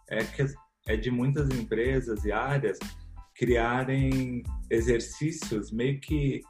é 0.10 0.24
que 0.24 0.46
é 0.88 0.96
de 0.96 1.12
muitas 1.12 1.50
empresas 1.50 2.24
e 2.26 2.32
áreas 2.32 2.80
criarem 3.36 4.44
exercícios 4.70 5.72
meio 5.72 6.00
que 6.02 6.42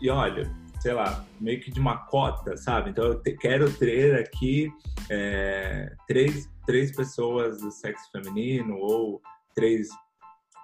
e 0.00 0.10
olha 0.10 0.50
sei 0.80 0.92
lá 0.92 1.24
meio 1.40 1.60
que 1.60 1.70
de 1.70 1.78
uma 1.78 1.96
cota 2.06 2.56
sabe 2.56 2.90
então 2.90 3.04
eu 3.04 3.22
te, 3.22 3.32
quero 3.36 3.72
ter 3.72 4.18
aqui 4.18 4.70
é, 5.10 5.94
três 6.06 6.50
três 6.66 6.94
pessoas 6.94 7.60
do 7.60 7.70
sexo 7.70 8.10
feminino 8.12 8.76
ou 8.76 9.20
três 9.54 9.88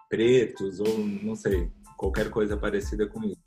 pretos 0.09 0.81
ou 0.81 0.99
não 0.99 1.35
sei, 1.35 1.71
qualquer 1.97 2.31
coisa 2.31 2.57
parecida 2.57 3.07
com 3.07 3.23
isso. 3.25 3.40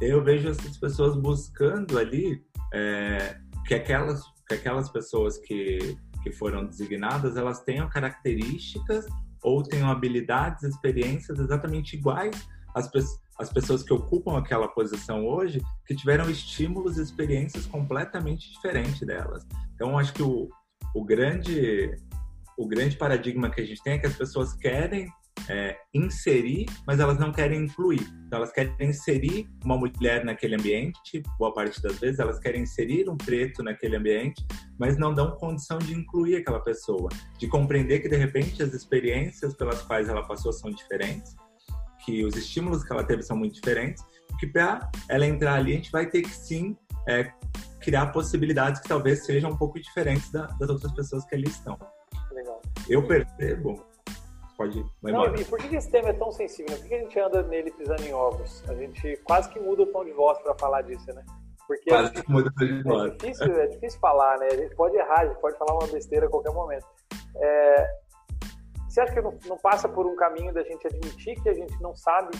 Eu 0.00 0.22
vejo 0.22 0.48
essas 0.48 0.78
pessoas 0.78 1.16
buscando 1.16 1.98
ali 1.98 2.42
é, 2.72 3.36
que 3.66 3.74
aquelas 3.74 4.22
que 4.48 4.54
aquelas 4.54 4.90
pessoas 4.90 5.38
que 5.38 5.96
que 6.22 6.32
foram 6.32 6.66
designadas 6.66 7.36
elas 7.36 7.62
tenham 7.62 7.88
características 7.88 9.06
ou 9.42 9.62
tenham 9.62 9.90
habilidades, 9.90 10.62
experiências 10.64 11.38
exatamente 11.38 11.96
iguais 11.96 12.46
às, 12.74 12.90
às 13.40 13.50
pessoas 13.52 13.82
que 13.82 13.92
ocupam 13.92 14.36
aquela 14.36 14.68
posição 14.68 15.26
hoje, 15.26 15.60
que 15.86 15.94
tiveram 15.94 16.28
estímulos 16.30 16.98
e 16.98 17.02
experiências 17.02 17.66
completamente 17.66 18.52
diferentes 18.52 19.00
delas. 19.00 19.46
Então, 19.74 19.98
acho 19.98 20.12
que 20.12 20.22
o, 20.22 20.48
o 20.94 21.04
grande 21.04 21.96
o 22.58 22.68
grande 22.68 22.96
paradigma 22.96 23.50
que 23.50 23.62
a 23.62 23.64
gente 23.64 23.82
tem 23.82 23.94
é 23.94 23.98
que 23.98 24.06
as 24.06 24.14
pessoas 24.14 24.52
querem 24.52 25.10
é, 25.48 25.78
inserir, 25.94 26.66
mas 26.86 27.00
elas 27.00 27.18
não 27.18 27.32
querem 27.32 27.64
incluir. 27.64 28.02
Então, 28.26 28.36
elas 28.38 28.52
querem 28.52 28.74
inserir 28.80 29.48
uma 29.64 29.78
mulher 29.78 30.24
naquele 30.26 30.56
ambiente, 30.56 31.22
boa 31.38 31.54
parte 31.54 31.80
das 31.80 31.98
vezes, 31.98 32.18
elas 32.18 32.38
querem 32.38 32.62
inserir 32.62 33.08
um 33.08 33.16
preto 33.16 33.62
naquele 33.62 33.96
ambiente, 33.96 34.44
mas 34.78 34.98
não 34.98 35.14
dão 35.14 35.30
condição 35.36 35.78
de 35.78 35.94
incluir 35.94 36.36
aquela 36.36 36.60
pessoa, 36.60 37.08
de 37.38 37.48
compreender 37.48 38.00
que, 38.00 38.08
de 38.08 38.16
repente, 38.16 38.62
as 38.62 38.74
experiências 38.74 39.54
pelas 39.54 39.80
quais 39.82 40.10
ela 40.10 40.22
passou 40.26 40.52
são 40.52 40.70
diferentes, 40.70 41.34
que 42.04 42.24
os 42.24 42.36
estímulos 42.36 42.84
que 42.84 42.92
ela 42.92 43.04
teve 43.04 43.22
são 43.22 43.36
muito 43.36 43.54
diferentes, 43.54 44.04
que 44.38 44.46
para 44.46 44.90
ela 45.08 45.26
entrar 45.26 45.54
ali, 45.54 45.72
a 45.72 45.76
gente 45.76 45.90
vai 45.90 46.06
ter 46.06 46.22
que 46.22 46.30
sim 46.30 46.76
é, 47.08 47.32
criar 47.80 48.06
possibilidades 48.06 48.80
que 48.80 48.88
talvez 48.88 49.24
sejam 49.24 49.50
um 49.50 49.56
pouco 49.56 49.80
diferentes 49.80 50.30
da, 50.30 50.46
das 50.46 50.68
outras 50.68 50.92
pessoas 50.92 51.24
que 51.24 51.34
ali 51.34 51.48
estão. 51.48 51.78
Eu 52.88 53.06
percebo. 53.06 53.84
Pode 54.56 54.78
ir. 54.78 54.86
Vai 55.00 55.12
Não, 55.12 55.34
e 55.34 55.44
por 55.44 55.58
que 55.58 55.74
esse 55.74 55.90
tema 55.90 56.10
é 56.10 56.12
tão 56.12 56.30
sensível? 56.30 56.76
Por 56.76 56.86
que 56.86 56.94
a 56.94 56.98
gente 56.98 57.18
anda 57.18 57.42
nele 57.44 57.70
pisando 57.70 58.02
em 58.02 58.12
ovos? 58.12 58.62
A 58.68 58.74
gente 58.74 59.16
quase 59.24 59.48
que 59.48 59.58
muda 59.58 59.82
o 59.82 59.86
tom 59.86 60.04
de 60.04 60.12
voz 60.12 60.38
para 60.40 60.54
falar 60.54 60.82
disso, 60.82 61.06
né? 61.14 61.24
Porque 61.66 61.90
é, 61.90 61.94
é, 61.94 63.10
difícil, 63.10 63.52
é 63.54 63.66
difícil 63.68 64.00
falar, 64.00 64.38
né? 64.38 64.48
A 64.50 64.56
gente 64.56 64.74
pode 64.74 64.96
errar, 64.96 65.20
a 65.20 65.26
gente 65.28 65.40
pode 65.40 65.56
falar 65.56 65.72
uma 65.72 65.86
besteira 65.86 66.26
a 66.26 66.28
qualquer 66.28 66.52
momento. 66.52 66.84
É, 67.36 67.90
você 68.90 69.00
acha 69.02 69.12
que 69.12 69.20
não, 69.20 69.38
não, 69.46 69.56
passa 69.56 69.88
por 69.88 70.04
um 70.04 70.16
caminho 70.16 70.52
da 70.52 70.64
gente 70.64 70.84
admitir 70.86 71.40
que 71.40 71.48
a 71.48 71.54
gente 71.54 71.80
não 71.80 71.94
sabe 71.94 72.36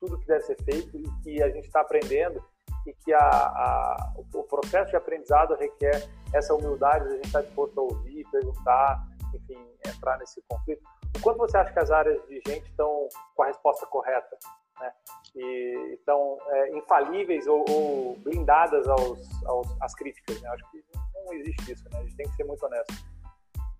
tudo 0.00 0.18
que 0.20 0.26
deve 0.28 0.44
ser 0.44 0.56
feito 0.62 0.96
e 0.96 1.10
que 1.22 1.42
a 1.42 1.50
gente 1.50 1.66
está 1.66 1.80
aprendendo 1.80 2.40
e 2.86 2.94
que 2.94 3.12
a, 3.12 3.18
a, 3.18 4.14
o 4.32 4.44
processo 4.44 4.90
de 4.90 4.96
aprendizado 4.96 5.56
requer 5.56 6.08
essa 6.32 6.54
humildade, 6.54 7.04
a 7.04 7.10
gente 7.10 7.24
está 7.24 7.40
disposto 7.42 7.78
a 7.80 7.82
ouvir, 7.82 8.24
perguntar, 8.30 9.04
enfim, 9.34 9.58
entrar 9.84 10.16
nesse 10.18 10.40
conflito. 10.48 10.82
O 11.16 11.20
quanto 11.20 11.38
você 11.38 11.56
acha 11.56 11.72
que 11.72 11.78
as 11.80 11.90
áreas 11.90 12.22
de 12.28 12.40
gente 12.46 12.70
estão 12.70 13.08
com 13.34 13.42
a 13.42 13.46
resposta 13.46 13.84
correta? 13.86 14.38
Né? 14.80 14.92
E 15.34 15.94
estão 15.94 16.38
é, 16.46 16.76
infalíveis 16.76 17.46
ou, 17.48 17.64
ou 17.68 18.16
blindadas 18.18 18.86
aos, 18.86 19.44
aos, 19.46 19.66
às 19.82 19.94
críticas? 19.94 20.40
Né? 20.40 20.48
Acho 20.48 20.70
que 20.70 20.84
não 21.24 21.32
existe 21.34 21.72
isso, 21.72 21.84
né? 21.90 21.98
a 21.98 22.02
gente 22.02 22.16
tem 22.16 22.28
que 22.28 22.36
ser 22.36 22.44
muito 22.44 22.64
honesto. 22.64 22.94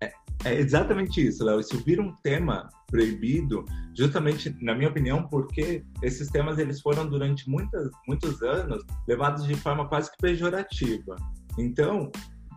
É, 0.01 0.11
é 0.45 0.55
exatamente 0.55 1.25
isso, 1.25 1.43
Léo. 1.43 1.59
Isso 1.59 1.83
vira 1.83 2.01
um 2.01 2.15
tema 2.23 2.69
proibido, 2.87 3.65
justamente, 3.97 4.55
na 4.61 4.73
minha 4.73 4.89
opinião, 4.89 5.27
porque 5.27 5.83
esses 6.01 6.29
temas 6.29 6.57
eles 6.57 6.81
foram 6.81 7.07
durante 7.07 7.49
muitas, 7.49 7.89
muitos 8.07 8.41
anos 8.41 8.83
levados 9.07 9.45
de 9.45 9.55
forma 9.55 9.87
quase 9.87 10.11
que 10.11 10.17
pejorativa. 10.17 11.15
Então, 11.57 12.11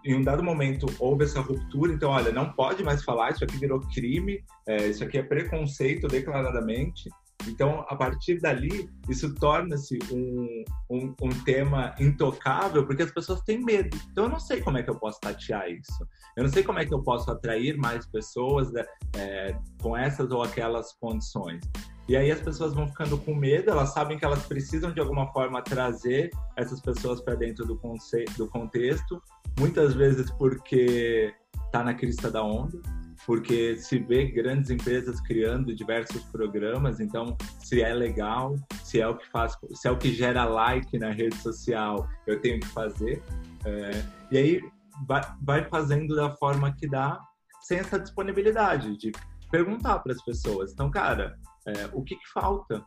em 0.04 0.14
um 0.14 0.22
dado 0.22 0.42
momento 0.42 0.86
houve 0.98 1.24
essa 1.24 1.40
ruptura, 1.40 1.92
então, 1.92 2.10
olha, 2.10 2.32
não 2.32 2.52
pode 2.52 2.82
mais 2.82 3.04
falar, 3.04 3.30
isso 3.30 3.44
aqui 3.44 3.56
virou 3.56 3.80
crime, 3.94 4.42
é, 4.66 4.88
isso 4.88 5.04
aqui 5.04 5.18
é 5.18 5.22
preconceito 5.22 6.08
declaradamente. 6.08 7.08
Então, 7.48 7.84
a 7.88 7.96
partir 7.96 8.40
dali, 8.40 8.88
isso 9.08 9.34
torna-se 9.34 9.98
um, 10.10 10.64
um, 10.90 11.14
um, 11.22 11.28
tema 11.44 11.94
intocável, 11.98 12.86
porque 12.86 13.02
as 13.02 13.10
pessoas 13.10 13.40
têm 13.42 13.62
medo. 13.62 13.96
Então, 14.10 14.24
eu 14.24 14.30
não 14.30 14.40
sei 14.40 14.60
como 14.60 14.78
é 14.78 14.82
que 14.82 14.90
eu 14.90 14.96
posso 14.96 15.20
tatear 15.20 15.70
isso. 15.70 16.06
Eu 16.36 16.44
não 16.44 16.50
sei 16.50 16.62
como 16.62 16.78
é 16.78 16.86
que 16.86 16.94
eu 16.94 17.02
posso 17.02 17.30
atrair 17.30 17.76
mais 17.76 18.06
pessoas 18.06 18.72
né, 18.72 18.84
é, 19.16 19.56
com 19.80 19.96
essas 19.96 20.30
ou 20.30 20.42
aquelas 20.42 20.92
condições. 20.94 21.62
E 22.08 22.16
aí 22.16 22.30
as 22.30 22.40
pessoas 22.40 22.74
vão 22.74 22.88
ficando 22.88 23.16
com 23.16 23.34
medo, 23.34 23.70
elas 23.70 23.90
sabem 23.90 24.18
que 24.18 24.24
elas 24.24 24.44
precisam 24.46 24.92
de 24.92 25.00
alguma 25.00 25.32
forma 25.32 25.62
trazer 25.62 26.30
essas 26.56 26.80
pessoas 26.80 27.20
para 27.20 27.36
dentro 27.36 27.64
do, 27.64 27.78
conceito, 27.78 28.36
do 28.36 28.48
contexto, 28.48 29.22
muitas 29.58 29.94
vezes 29.94 30.30
porque 30.32 31.32
está 31.66 31.84
na 31.84 31.94
crista 31.94 32.30
da 32.30 32.42
onda, 32.42 32.78
porque 33.26 33.76
se 33.76 33.98
vê 33.98 34.26
grandes 34.26 34.70
empresas 34.70 35.20
criando 35.20 35.74
diversos 35.74 36.22
programas, 36.24 37.00
então 37.00 37.36
se 37.60 37.80
é 37.80 37.94
legal, 37.94 38.56
se 38.82 39.00
é 39.00 39.06
o 39.06 39.16
que 39.16 39.28
faz, 39.30 39.56
se 39.74 39.86
é 39.86 39.90
o 39.90 39.96
que 39.96 40.12
gera 40.12 40.44
like 40.44 40.98
na 40.98 41.10
rede 41.10 41.36
social, 41.36 42.08
eu 42.26 42.40
tenho 42.40 42.60
que 42.60 42.66
fazer. 42.68 43.22
É, 43.64 43.90
e 44.30 44.38
aí 44.38 44.60
vai, 45.06 45.22
vai 45.40 45.68
fazendo 45.68 46.14
da 46.16 46.30
forma 46.36 46.74
que 46.74 46.88
dá, 46.88 47.20
sem 47.60 47.78
essa 47.78 47.98
disponibilidade 47.98 48.96
de 48.96 49.12
perguntar 49.50 50.00
para 50.00 50.12
as 50.12 50.24
pessoas. 50.24 50.72
Então, 50.72 50.90
cara, 50.90 51.38
é, 51.66 51.88
o 51.92 52.02
que, 52.02 52.16
que, 52.16 52.28
falta? 52.32 52.84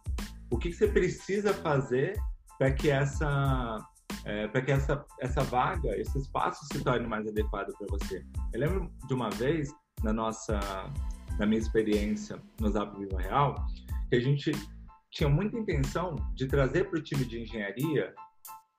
O 0.51 0.57
que, 0.57 0.69
que 0.69 0.75
você 0.75 0.87
precisa 0.87 1.53
fazer 1.53 2.17
para 2.57 2.71
que 2.71 2.89
essa 2.89 3.77
é, 4.25 4.47
para 4.47 4.61
que 4.61 4.71
essa, 4.71 5.05
essa 5.19 5.41
vaga, 5.43 5.97
esse 5.99 6.17
espaço 6.17 6.65
se 6.71 6.83
torne 6.83 7.07
mais 7.07 7.27
adequado 7.27 7.71
para 7.77 7.87
você. 7.89 8.25
Eu 8.53 8.59
lembro 8.59 8.91
de 9.07 9.13
uma 9.13 9.29
vez 9.29 9.71
na 10.03 10.13
nossa, 10.13 10.59
na 11.39 11.45
minha 11.45 11.59
experiência 11.59 12.41
no 12.59 12.69
Zap 12.69 12.97
Viva 12.97 13.19
Real, 13.19 13.55
que 14.09 14.15
a 14.15 14.19
gente 14.19 14.51
tinha 15.11 15.29
muita 15.29 15.57
intenção 15.57 16.15
de 16.35 16.47
trazer 16.47 16.89
para 16.89 16.99
o 16.99 17.01
time 17.01 17.25
de 17.25 17.41
engenharia 17.41 18.13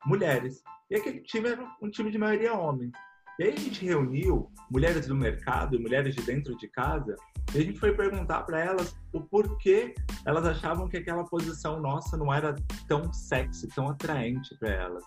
mulheres. 0.04 0.62
E 0.90 0.96
aquele 0.96 1.20
time 1.20 1.48
era 1.48 1.76
um 1.82 1.90
time 1.90 2.10
de 2.10 2.18
maioria 2.18 2.54
homem. 2.54 2.90
E 3.38 3.44
aí 3.44 3.52
a 3.52 3.56
gente 3.58 3.84
reuniu 3.84 4.50
mulheres 4.70 5.06
do 5.06 5.14
mercado 5.14 5.76
e 5.76 5.78
mulheres 5.78 6.14
de 6.14 6.22
dentro 6.22 6.56
de 6.56 6.68
casa 6.68 7.14
e 7.54 7.58
a 7.58 7.62
gente 7.62 7.78
foi 7.78 7.94
perguntar 7.94 8.42
para 8.42 8.60
elas 8.60 8.94
o 9.12 9.20
porquê 9.20 9.94
elas 10.24 10.44
achavam 10.46 10.88
que 10.88 10.96
aquela 10.96 11.24
posição 11.24 11.80
nossa 11.80 12.16
não 12.16 12.32
era 12.32 12.54
tão 12.88 13.12
sexy, 13.12 13.68
tão 13.68 13.88
atraente 13.88 14.54
para 14.58 14.70
elas. 14.70 15.04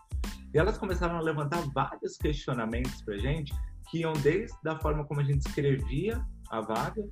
E 0.54 0.58
elas 0.58 0.78
começaram 0.78 1.18
a 1.18 1.22
levantar 1.22 1.62
vários 1.74 2.18
questionamentos 2.18 3.02
para 3.02 3.16
a 3.16 3.18
gente 3.18 3.54
que 3.90 4.00
iam 4.00 4.14
desde 4.14 4.56
a 4.68 4.80
forma 4.80 5.06
como 5.06 5.20
a 5.20 5.24
gente 5.24 5.46
escrevia 5.48 6.24
a 6.50 6.62
vaga, 6.62 7.04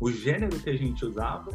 o 0.00 0.10
gênero 0.10 0.58
que 0.60 0.70
a 0.70 0.76
gente 0.76 1.04
usava, 1.04 1.50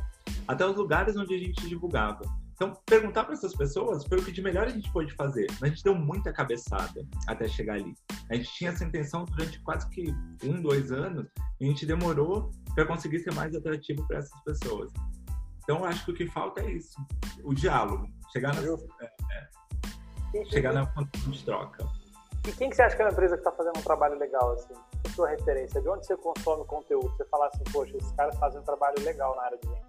até 0.47 0.65
os 0.65 0.75
lugares 0.75 1.15
onde 1.15 1.35
a 1.35 1.37
gente 1.37 1.67
divulgava. 1.67 2.21
Então, 2.53 2.77
perguntar 2.85 3.23
para 3.23 3.33
essas 3.33 3.55
pessoas 3.55 4.05
foi 4.05 4.19
o 4.19 4.25
que 4.25 4.33
de 4.33 4.41
melhor 4.41 4.67
a 4.67 4.69
gente 4.69 4.91
pôde 4.91 5.13
fazer. 5.13 5.47
Mas 5.51 5.63
a 5.63 5.67
gente 5.67 5.83
deu 5.83 5.95
muita 5.95 6.33
cabeçada 6.33 7.07
até 7.25 7.47
chegar 7.47 7.75
ali. 7.75 7.93
A 8.29 8.35
gente 8.35 8.51
tinha 8.53 8.71
essa 8.71 8.83
intenção 8.83 9.23
durante 9.23 9.61
quase 9.61 9.89
que 9.89 10.13
um, 10.43 10.61
dois 10.61 10.91
anos, 10.91 11.25
e 11.61 11.65
a 11.65 11.67
gente 11.69 11.85
demorou 11.85 12.51
para 12.75 12.85
conseguir 12.85 13.19
ser 13.19 13.33
mais 13.33 13.55
atrativo 13.55 14.05
para 14.07 14.17
essas 14.17 14.43
pessoas. 14.43 14.91
Então, 15.63 15.85
acho 15.85 16.03
que 16.03 16.11
o 16.11 16.13
que 16.13 16.27
falta 16.27 16.61
é 16.61 16.71
isso: 16.73 16.95
o 17.45 17.53
diálogo. 17.53 18.05
Chegar 18.33 18.53
na, 18.53 18.61
é, 18.61 19.09
é, 20.35 20.45
chegar 20.51 20.73
na 20.73 20.83
de 20.83 21.45
troca. 21.45 21.87
E 22.49 22.51
quem 22.53 22.67
que 22.67 22.75
você 22.75 22.81
acha 22.81 22.95
que 22.95 23.01
é 23.03 23.05
uma 23.05 23.11
empresa 23.11 23.35
que 23.35 23.41
está 23.41 23.51
fazendo 23.51 23.77
um 23.77 23.83
trabalho 23.83 24.17
legal, 24.17 24.53
assim? 24.53 24.73
Sua 25.13 25.29
referência? 25.29 25.79
De 25.79 25.87
onde 25.87 26.03
você 26.03 26.17
consome 26.17 26.65
conteúdo? 26.65 27.15
Você 27.15 27.23
fala 27.25 27.45
assim, 27.45 27.63
poxa, 27.71 27.95
esses 27.95 28.11
caras 28.13 28.35
fazem 28.39 28.59
um 28.59 28.63
trabalho 28.63 28.95
legal 29.03 29.35
na 29.35 29.43
área 29.43 29.57
de 29.59 29.67
gente. 29.67 29.85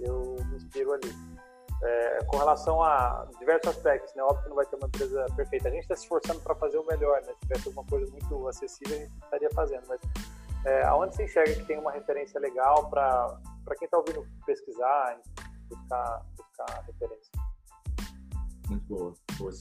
Eu 0.00 0.36
me 0.44 0.56
inspiro 0.56 0.92
ali. 0.92 1.08
É, 1.84 2.24
com 2.24 2.36
relação 2.38 2.82
a 2.82 3.28
diversos 3.38 3.76
aspectos, 3.76 4.12
né? 4.16 4.24
Óbvio 4.24 4.42
que 4.42 4.48
não 4.48 4.56
vai 4.56 4.66
ter 4.66 4.74
uma 4.74 4.88
empresa 4.88 5.24
perfeita. 5.36 5.68
A 5.68 5.70
gente 5.70 5.82
está 5.82 5.94
se 5.94 6.02
esforçando 6.02 6.40
para 6.40 6.56
fazer 6.56 6.78
o 6.78 6.86
melhor, 6.86 7.22
né? 7.22 7.32
Se 7.32 7.40
tivesse 7.42 7.68
alguma 7.68 7.86
coisa 7.86 8.10
muito 8.10 8.48
acessível, 8.48 8.96
a 8.96 9.00
gente 9.00 9.12
estaria 9.22 9.50
fazendo. 9.54 9.84
Mas 9.86 10.00
é, 10.66 10.82
aonde 10.86 11.14
você 11.14 11.24
enxerga 11.24 11.54
que 11.54 11.64
tem 11.64 11.78
uma 11.78 11.92
referência 11.92 12.40
legal 12.40 12.90
para 12.90 13.38
quem 13.78 13.84
está 13.84 13.98
ouvindo 13.98 14.26
pesquisar, 14.44 15.20
buscar, 15.68 16.26
buscar 16.36 16.82
referência? 16.86 17.30
Muito 18.68 18.84
boa, 18.86 19.14
boa 19.38 19.52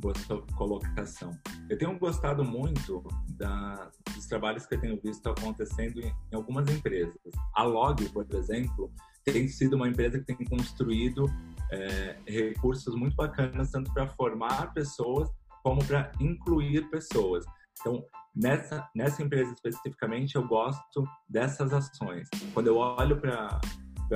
boa 0.00 0.14
colocação. 0.56 1.30
Eu 1.68 1.76
tenho 1.78 1.96
gostado 1.98 2.42
muito 2.42 3.06
da, 3.36 3.90
dos 4.14 4.26
trabalhos 4.26 4.66
que 4.66 4.74
eu 4.74 4.80
tenho 4.80 5.00
visto 5.00 5.28
acontecendo 5.28 6.00
em, 6.00 6.08
em, 6.32 6.34
algumas 6.34 6.68
empresas. 6.68 7.20
A 7.54 7.62
Log, 7.62 8.08
por 8.08 8.26
exemplo, 8.32 8.90
tem 9.24 9.46
sido 9.46 9.76
uma 9.76 9.88
empresa 9.88 10.18
que 10.18 10.34
tem 10.34 10.46
construído 10.46 11.26
é, 11.70 12.16
recursos 12.26 12.94
muito 12.94 13.14
bacanas, 13.14 13.70
tanto 13.70 13.92
para 13.92 14.08
formar 14.08 14.72
pessoas 14.72 15.30
como 15.62 15.84
para 15.84 16.10
incluir 16.18 16.88
pessoas. 16.90 17.44
Então, 17.80 18.04
nessa, 18.34 18.88
nessa 18.94 19.22
empresa 19.22 19.52
especificamente, 19.52 20.36
eu 20.36 20.46
gosto 20.46 21.04
dessas 21.28 21.72
ações. 21.72 22.28
Quando 22.54 22.68
eu 22.68 22.76
olho 22.76 23.20
para 23.20 23.60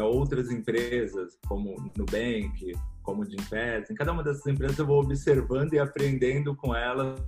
outras 0.05 0.51
empresas, 0.51 1.39
como 1.47 1.77
Nubank, 1.97 2.73
como 3.05 3.25
de 3.25 3.37
Gimpass, 3.37 3.91
em 3.91 3.95
cada 3.95 4.13
uma 4.13 4.25
dessas 4.25 4.45
empresas 4.47 4.79
eu 4.79 4.87
vou 4.87 5.01
observando 5.01 5.75
e 5.75 5.79
aprendendo 5.79 6.57
com 6.57 6.75
elas 6.75 7.21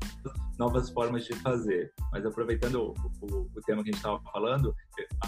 novas 0.59 0.91
formas 0.91 1.25
de 1.25 1.35
fazer. 1.37 1.93
Mas 2.11 2.25
aproveitando 2.25 2.77
o, 2.77 2.95
o, 3.21 3.51
o 3.55 3.61
tema 3.67 3.85
que 3.85 3.91
a 3.91 3.93
gente 3.93 3.97
estava 3.97 4.21
falando, 4.33 4.75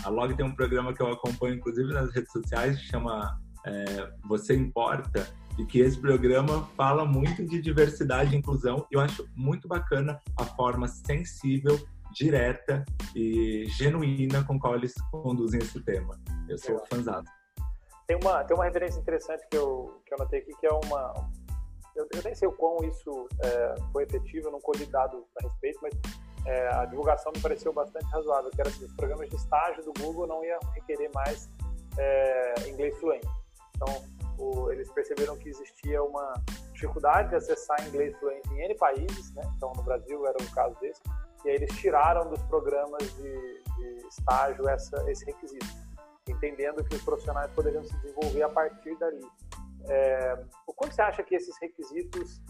a 0.03 0.09
Log 0.09 0.35
tem 0.35 0.45
um 0.45 0.55
programa 0.55 0.93
que 0.93 1.03
eu 1.03 1.13
acompanho, 1.13 1.57
inclusive 1.57 1.93
nas 1.93 2.11
redes 2.13 2.33
sociais, 2.33 2.79
que 2.79 2.87
chama 2.87 3.39
é, 3.67 4.11
Você 4.27 4.57
Importa, 4.57 5.29
e 5.59 5.65
que 5.65 5.81
esse 5.81 5.99
programa 5.99 6.65
fala 6.77 7.05
muito 7.05 7.45
de 7.45 7.61
diversidade 7.61 8.35
e 8.35 8.39
inclusão. 8.39 8.87
E 8.91 8.95
eu 8.95 9.01
acho 9.01 9.29
muito 9.37 9.69
bacana 9.69 10.19
a 10.39 10.45
forma 10.45 10.89
sensível, 10.89 11.79
direta 12.15 12.85
e 13.15 13.67
genuína 13.77 14.43
com 14.45 14.59
qual 14.59 14.77
eles 14.77 14.95
conduzem 15.11 15.61
esse 15.61 15.81
tema. 15.83 16.19
Eu 16.49 16.57
sou 16.57 16.81
fãzado. 16.91 17.38
Tem 18.09 18.17
uma, 18.17 18.43
tem 18.43 18.57
uma 18.57 18.65
referência 18.65 18.99
interessante 18.99 19.47
que 19.51 19.57
eu, 19.59 20.01
que 20.07 20.15
eu 20.15 20.19
notei 20.19 20.41
aqui, 20.41 20.51
que 20.59 20.67
é 20.67 20.73
uma. 20.73 21.13
Eu, 21.95 22.09
eu 22.15 22.23
nem 22.25 22.35
sei 22.35 22.49
o 22.49 22.53
quão 22.53 22.83
isso 22.83 23.29
é, 23.43 23.75
foi 23.93 24.05
efetivo, 24.05 24.49
eu 24.49 24.53
não 24.53 24.61
colhi 24.61 24.87
dados 24.87 25.23
a 25.39 25.47
respeito, 25.47 25.79
mas 25.83 25.93
é, 26.47 26.69
a 26.75 26.87
divulgação 26.87 27.31
me 27.37 27.43
pareceu 27.43 27.71
bastante 27.71 28.07
razoável, 28.07 28.51
que 28.51 28.61
era 28.63 28.71
assim, 28.71 28.87
os 28.87 28.95
programas 28.95 29.29
de 29.29 29.37
estágio 29.37 29.85
do 29.85 29.93
Google 30.01 30.27
não 30.27 30.43
iam 30.43 30.59
requerer 30.75 31.11
mais 31.13 31.51
é, 31.99 32.55
inglês 32.67 32.99
fluente. 32.99 33.29
Então, 33.77 34.03
o, 34.39 34.71
eles 34.71 34.91
perceberam 34.91 35.37
que 35.37 35.51
existia 35.51 36.03
uma 36.03 36.33
dificuldade 36.73 37.29
de 37.29 37.35
acessar 37.35 37.87
inglês 37.87 38.17
fluente 38.19 38.49
em 38.55 38.63
N 38.63 38.75
países, 38.77 39.35
né? 39.35 39.43
então 39.57 39.71
no 39.77 39.83
Brasil 39.83 40.27
era 40.27 40.37
um 40.41 40.47
caso 40.55 40.75
desse, 40.81 41.03
e 41.45 41.51
aí 41.51 41.57
eles 41.57 41.77
tiraram 41.77 42.31
dos 42.31 42.43
programas 42.45 43.03
de, 43.17 43.63
de 43.77 44.09
estágio 44.09 44.67
essa, 44.67 45.11
esse 45.11 45.27
requisito 45.27 45.88
entendendo 46.31 46.85
que 46.85 46.97
os 46.97 47.03
profissionais 47.03 47.51
poderiam 47.53 47.85
se 47.85 47.97
desenvolver 47.99 48.43
a 48.43 48.49
partir 48.49 48.97
dali. 48.99 49.27
É, 49.89 50.45
o 50.67 50.73
quanto 50.73 50.95
você 50.95 51.03
acha 51.03 51.23
que 51.23 51.35
esses 51.35 51.57
requisitos 51.61 52.41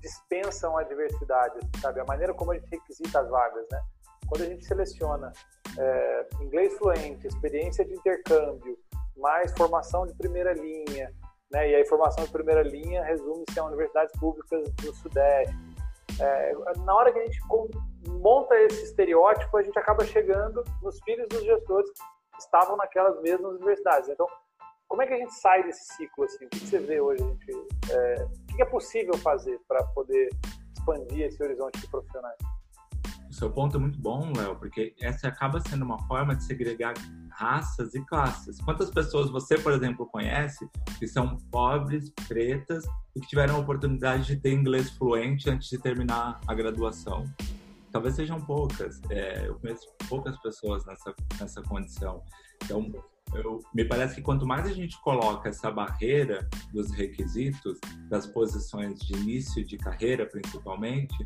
dispensam 0.00 0.76
a 0.76 0.82
diversidade, 0.82 1.58
sabe? 1.80 2.00
A 2.00 2.04
maneira 2.04 2.32
como 2.32 2.52
a 2.52 2.54
gente 2.54 2.68
requisita 2.70 3.20
as 3.20 3.28
vagas, 3.28 3.66
né? 3.70 3.80
Quando 4.28 4.42
a 4.42 4.46
gente 4.46 4.64
seleciona 4.64 5.32
é, 5.76 6.28
inglês 6.40 6.76
fluente, 6.78 7.26
experiência 7.26 7.84
de 7.84 7.94
intercâmbio, 7.94 8.78
mais 9.16 9.52
formação 9.56 10.06
de 10.06 10.14
primeira 10.14 10.52
linha, 10.52 11.12
né? 11.50 11.70
E 11.70 11.80
a 11.80 11.86
formação 11.86 12.24
de 12.24 12.30
primeira 12.30 12.62
linha 12.62 13.02
resume-se 13.04 13.58
a 13.58 13.64
universidades 13.64 14.12
públicas 14.18 14.70
do 14.74 14.94
Sudeste. 14.94 15.54
é, 16.20 16.52
na 16.84 16.94
hora 16.94 17.12
que 17.12 17.18
a 17.18 17.24
gente 17.24 17.40
monta 18.20 18.54
esse 18.62 18.84
estereótipo, 18.84 19.56
a 19.56 19.62
gente 19.62 19.78
acaba 19.78 20.04
chegando 20.04 20.64
nos 20.82 20.98
filhos 21.02 21.28
dos 21.28 21.42
gestores 21.42 21.90
estavam 22.38 22.76
naquelas 22.76 23.20
mesmas 23.22 23.54
universidades. 23.54 24.08
Então, 24.08 24.26
como 24.88 25.02
é 25.02 25.06
que 25.06 25.14
a 25.14 25.18
gente 25.18 25.34
sai 25.34 25.62
desse 25.64 25.84
ciclo? 25.94 26.24
Assim? 26.24 26.46
O 26.46 26.48
que 26.48 26.58
você 26.60 26.78
vê 26.78 27.00
hoje? 27.00 27.22
Gente, 27.22 27.52
é, 27.90 28.24
o 28.24 28.56
que 28.56 28.62
é 28.62 28.64
possível 28.64 29.14
fazer 29.18 29.60
para 29.68 29.84
poder 29.88 30.28
expandir 30.76 31.26
esse 31.26 31.42
horizonte 31.42 31.78
de 31.80 31.86
profissionais? 31.88 32.38
O 33.28 33.34
seu 33.34 33.50
ponto 33.50 33.76
é 33.76 33.80
muito 33.80 33.98
bom, 34.00 34.32
Léo, 34.34 34.56
porque 34.56 34.94
essa 35.00 35.28
acaba 35.28 35.60
sendo 35.60 35.84
uma 35.84 35.98
forma 36.06 36.34
de 36.34 36.42
segregar 36.44 36.94
raças 37.30 37.94
e 37.94 38.04
classes. 38.06 38.58
Quantas 38.62 38.90
pessoas 38.90 39.30
você, 39.30 39.58
por 39.58 39.72
exemplo, 39.72 40.06
conhece 40.06 40.66
que 40.98 41.06
são 41.06 41.36
pobres, 41.50 42.10
pretas 42.26 42.84
e 43.14 43.20
que 43.20 43.28
tiveram 43.28 43.56
a 43.56 43.58
oportunidade 43.58 44.24
de 44.24 44.36
ter 44.36 44.52
inglês 44.52 44.90
fluente 44.90 45.50
antes 45.50 45.68
de 45.68 45.78
terminar 45.78 46.40
a 46.48 46.54
graduação? 46.54 47.24
Talvez 47.92 48.14
sejam 48.14 48.40
poucas. 48.40 49.00
É, 49.10 49.46
eu 49.46 49.54
conheço 49.58 49.86
poucas 50.08 50.36
pessoas 50.40 50.84
nessa, 50.86 51.14
nessa 51.40 51.62
condição. 51.62 52.22
Então, 52.62 52.92
eu, 53.34 53.60
me 53.74 53.84
parece 53.84 54.16
que 54.16 54.22
quanto 54.22 54.46
mais 54.46 54.66
a 54.66 54.72
gente 54.72 55.00
coloca 55.02 55.48
essa 55.48 55.70
barreira 55.70 56.48
dos 56.72 56.90
requisitos, 56.90 57.78
das 58.08 58.26
posições 58.26 58.98
de 59.00 59.14
início 59.14 59.64
de 59.64 59.76
carreira, 59.76 60.26
principalmente, 60.26 61.16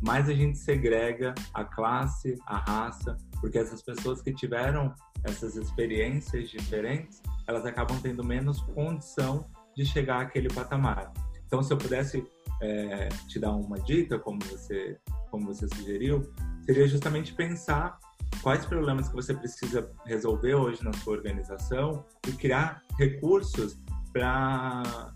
mais 0.00 0.28
a 0.28 0.32
gente 0.32 0.56
segrega 0.56 1.34
a 1.52 1.64
classe, 1.64 2.38
a 2.46 2.58
raça, 2.58 3.16
porque 3.40 3.58
essas 3.58 3.82
pessoas 3.82 4.22
que 4.22 4.32
tiveram 4.32 4.94
essas 5.24 5.56
experiências 5.56 6.48
diferentes, 6.48 7.20
elas 7.46 7.66
acabam 7.66 8.00
tendo 8.00 8.24
menos 8.24 8.60
condição 8.62 9.46
de 9.76 9.84
chegar 9.84 10.22
àquele 10.22 10.48
patamar. 10.48 11.12
Então, 11.46 11.62
se 11.62 11.72
eu 11.72 11.76
pudesse 11.76 12.24
é, 12.62 13.08
te 13.28 13.38
dar 13.38 13.52
uma 13.52 13.78
dica, 13.80 14.18
como 14.18 14.38
você, 14.44 14.98
como 15.30 15.46
você 15.46 15.68
sugeriu, 15.68 16.32
seria 16.64 16.86
justamente 16.86 17.34
pensar 17.34 17.98
quais 18.42 18.64
problemas 18.64 19.08
que 19.08 19.14
você 19.14 19.34
precisa 19.34 19.90
resolver 20.06 20.54
hoje 20.54 20.82
na 20.82 20.92
sua 20.92 21.14
organização 21.14 22.04
e 22.26 22.32
criar 22.32 22.82
recursos 22.98 23.78
para 24.12 25.12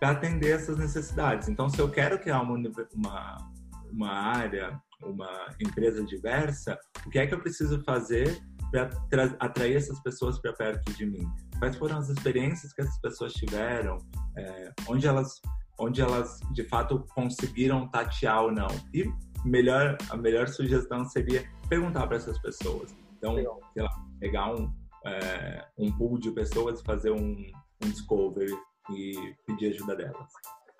atender 0.00 0.50
essas 0.50 0.76
necessidades. 0.76 1.48
Então, 1.48 1.68
se 1.68 1.78
eu 1.78 1.90
quero 1.90 2.18
criar 2.18 2.40
uma, 2.42 2.58
uma, 2.94 3.52
uma 3.90 4.10
área, 4.10 4.80
uma 5.02 5.46
empresa 5.60 6.04
diversa, 6.04 6.78
o 7.06 7.10
que 7.10 7.18
é 7.18 7.26
que 7.26 7.34
eu 7.34 7.40
preciso 7.40 7.82
fazer 7.84 8.40
para 8.70 9.24
atrair 9.40 9.76
essas 9.76 9.98
pessoas 10.02 10.38
para 10.38 10.52
perto 10.52 10.92
de 10.92 11.06
mim? 11.06 11.26
Quais 11.58 11.76
foram 11.76 11.98
as 11.98 12.08
experiências 12.08 12.72
que 12.72 12.82
essas 12.82 13.00
pessoas 13.00 13.32
tiveram? 13.32 13.98
É, 14.36 14.72
onde 14.86 15.06
elas 15.06 15.40
onde 15.78 16.00
elas 16.00 16.40
de 16.52 16.64
fato 16.64 17.06
conseguiram 17.14 17.88
tatear 17.88 18.44
ou 18.44 18.52
não? 18.52 18.68
E 18.92 19.10
melhor 19.44 19.96
a 20.10 20.16
melhor 20.16 20.48
sugestão 20.48 21.04
seria 21.04 21.48
perguntar 21.68 22.06
para 22.06 22.16
essas 22.16 22.38
pessoas. 22.38 22.94
Então, 23.16 23.34
Legal. 23.34 23.60
sei 23.72 23.82
lá, 23.82 23.90
pegar 24.20 24.54
um 24.54 24.72
é, 25.06 25.64
um 25.78 25.90
pool 25.96 26.18
de 26.18 26.30
pessoas, 26.30 26.82
fazer 26.82 27.10
um, 27.10 27.36
um 27.82 27.88
discovery 27.88 28.54
e 28.90 29.34
pedir 29.46 29.70
ajuda 29.70 29.96
delas. 29.96 30.28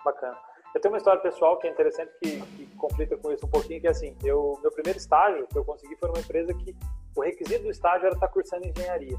Bacana. 0.05 0.37
Eu 0.75 0.81
tenho 0.81 0.93
uma 0.93 0.99
história 0.99 1.21
pessoal 1.21 1.59
que 1.59 1.67
é 1.67 1.71
interessante, 1.71 2.11
que, 2.23 2.41
que 2.41 2.67
conflita 2.77 3.17
com 3.17 3.33
isso 3.33 3.47
um 3.47 3.51
pouquinho, 3.51 3.81
que 3.81 3.87
é 3.87 3.91
assim, 3.91 4.15
eu, 4.23 4.59
meu 4.63 4.71
primeiro 4.71 4.99
estágio 4.99 5.47
que 5.47 5.59
eu 5.59 5.65
consegui 5.65 5.97
foi 5.97 6.09
numa 6.09 6.21
empresa 6.21 6.53
que 6.55 6.77
o 7.17 7.23
requisito 7.23 7.65
do 7.65 7.71
estágio 7.71 8.07
era 8.07 8.15
estar 8.15 8.29
cursando 8.29 8.67
engenharia. 8.67 9.19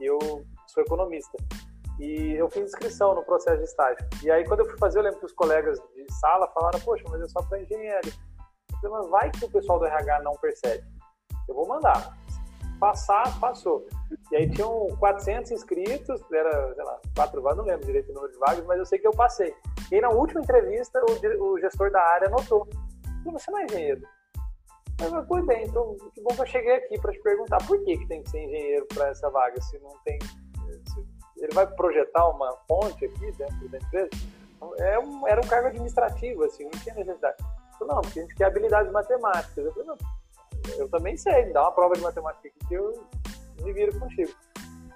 E 0.00 0.04
eu 0.04 0.18
sou 0.66 0.82
economista. 0.82 1.38
E 2.02 2.34
eu 2.34 2.50
fiz 2.50 2.64
inscrição 2.64 3.14
no 3.14 3.22
processo 3.22 3.58
de 3.58 3.64
estágio. 3.64 4.04
E 4.24 4.30
aí, 4.30 4.44
quando 4.44 4.60
eu 4.60 4.66
fui 4.66 4.76
fazer, 4.76 4.98
eu 4.98 5.04
lembro 5.04 5.20
que 5.20 5.26
os 5.26 5.32
colegas 5.32 5.78
de 5.94 6.12
sala 6.14 6.48
falaram, 6.48 6.80
poxa, 6.80 7.04
mas 7.08 7.22
é 7.22 7.28
só 7.28 7.40
para 7.42 7.64
falei, 7.64 8.02
mas 8.90 9.08
vai 9.08 9.30
que 9.30 9.44
o 9.44 9.50
pessoal 9.50 9.78
do 9.78 9.86
RH 9.86 10.20
não 10.22 10.32
percebe. 10.32 10.84
Eu 11.48 11.54
vou 11.54 11.68
mandar. 11.68 12.18
Passar, 12.80 13.38
passou. 13.38 13.86
E 14.32 14.36
aí 14.36 14.50
tinham 14.50 14.88
400 14.98 15.52
inscritos, 15.52 16.20
era, 16.32 16.74
sei 16.74 16.82
lá, 16.82 17.00
quatro 17.14 17.40
vagas, 17.40 17.58
não 17.58 17.64
lembro 17.66 17.86
direito 17.86 18.10
o 18.10 18.14
número 18.14 18.32
de 18.32 18.38
vagas, 18.40 18.66
mas 18.66 18.80
eu 18.80 18.84
sei 18.86 18.98
que 18.98 19.06
eu 19.06 19.12
passei. 19.12 19.54
E 19.92 19.94
aí, 19.94 20.00
na 20.00 20.10
última 20.10 20.40
entrevista, 20.40 21.00
o, 21.08 21.44
o 21.44 21.60
gestor 21.60 21.92
da 21.92 22.02
área 22.02 22.28
notou. 22.28 22.68
Você 23.26 23.48
não 23.48 23.60
é 23.60 23.64
engenheiro. 23.64 24.02
Falei, 24.98 25.24
pois 25.28 25.46
bem, 25.46 25.66
então 25.66 25.96
que 26.12 26.20
bom 26.20 26.34
que 26.34 26.42
eu 26.42 26.46
cheguei 26.46 26.74
aqui 26.74 27.00
para 27.00 27.12
te 27.12 27.20
perguntar 27.20 27.58
por 27.64 27.80
que, 27.84 27.96
que 27.96 28.08
tem 28.08 28.24
que 28.24 28.30
ser 28.30 28.42
engenheiro 28.42 28.86
para 28.92 29.08
essa 29.08 29.30
vaga, 29.30 29.60
se 29.60 29.78
não 29.78 29.96
tem. 30.04 30.18
Ele 31.42 31.52
vai 31.52 31.66
projetar 31.66 32.28
uma 32.28 32.56
fonte 32.68 33.04
aqui 33.04 33.32
dentro 33.32 33.68
da 33.68 33.78
empresa. 33.78 34.10
Então, 34.56 34.74
é 34.76 34.98
um, 34.98 35.26
era 35.26 35.40
um 35.40 35.48
cargo 35.48 35.68
administrativo, 35.68 36.44
assim, 36.44 36.64
não 36.64 36.70
tinha 36.70 36.94
necessidade. 36.94 37.36
Eu 37.40 37.78
falei, 37.78 37.94
não, 37.94 38.00
porque 38.00 38.18
a 38.20 38.22
gente 38.22 38.34
quer 38.36 38.44
habilidades 38.44 38.92
matemáticas. 38.92 39.64
Eu 39.64 39.72
falei, 39.72 39.88
não, 39.88 39.96
eu 40.78 40.88
também 40.88 41.16
sei, 41.16 41.46
me 41.46 41.52
dá 41.52 41.62
uma 41.62 41.72
prova 41.72 41.94
de 41.94 42.00
matemática 42.00 42.48
aqui 42.48 42.68
que 42.68 42.74
eu 42.74 42.92
me 43.60 43.72
viro 43.72 43.98
contigo. 43.98 44.32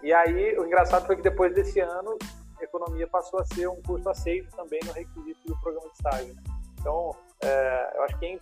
E 0.02 0.12
aí, 0.12 0.56
o 0.56 0.64
engraçado 0.64 1.04
foi 1.04 1.16
que 1.16 1.22
depois 1.22 1.52
desse 1.52 1.80
ano, 1.80 2.16
economia 2.60 3.08
passou 3.08 3.40
a 3.40 3.44
ser 3.44 3.68
um 3.68 3.82
curso 3.82 4.08
aceito 4.08 4.54
também 4.54 4.80
no 4.84 4.92
requisito 4.92 5.40
do 5.46 5.60
programa 5.60 5.88
de 5.88 5.94
estágio. 5.94 6.36
Então, 6.78 7.16
é, 7.42 7.92
eu 7.96 8.02
acho 8.04 8.18
que, 8.18 8.40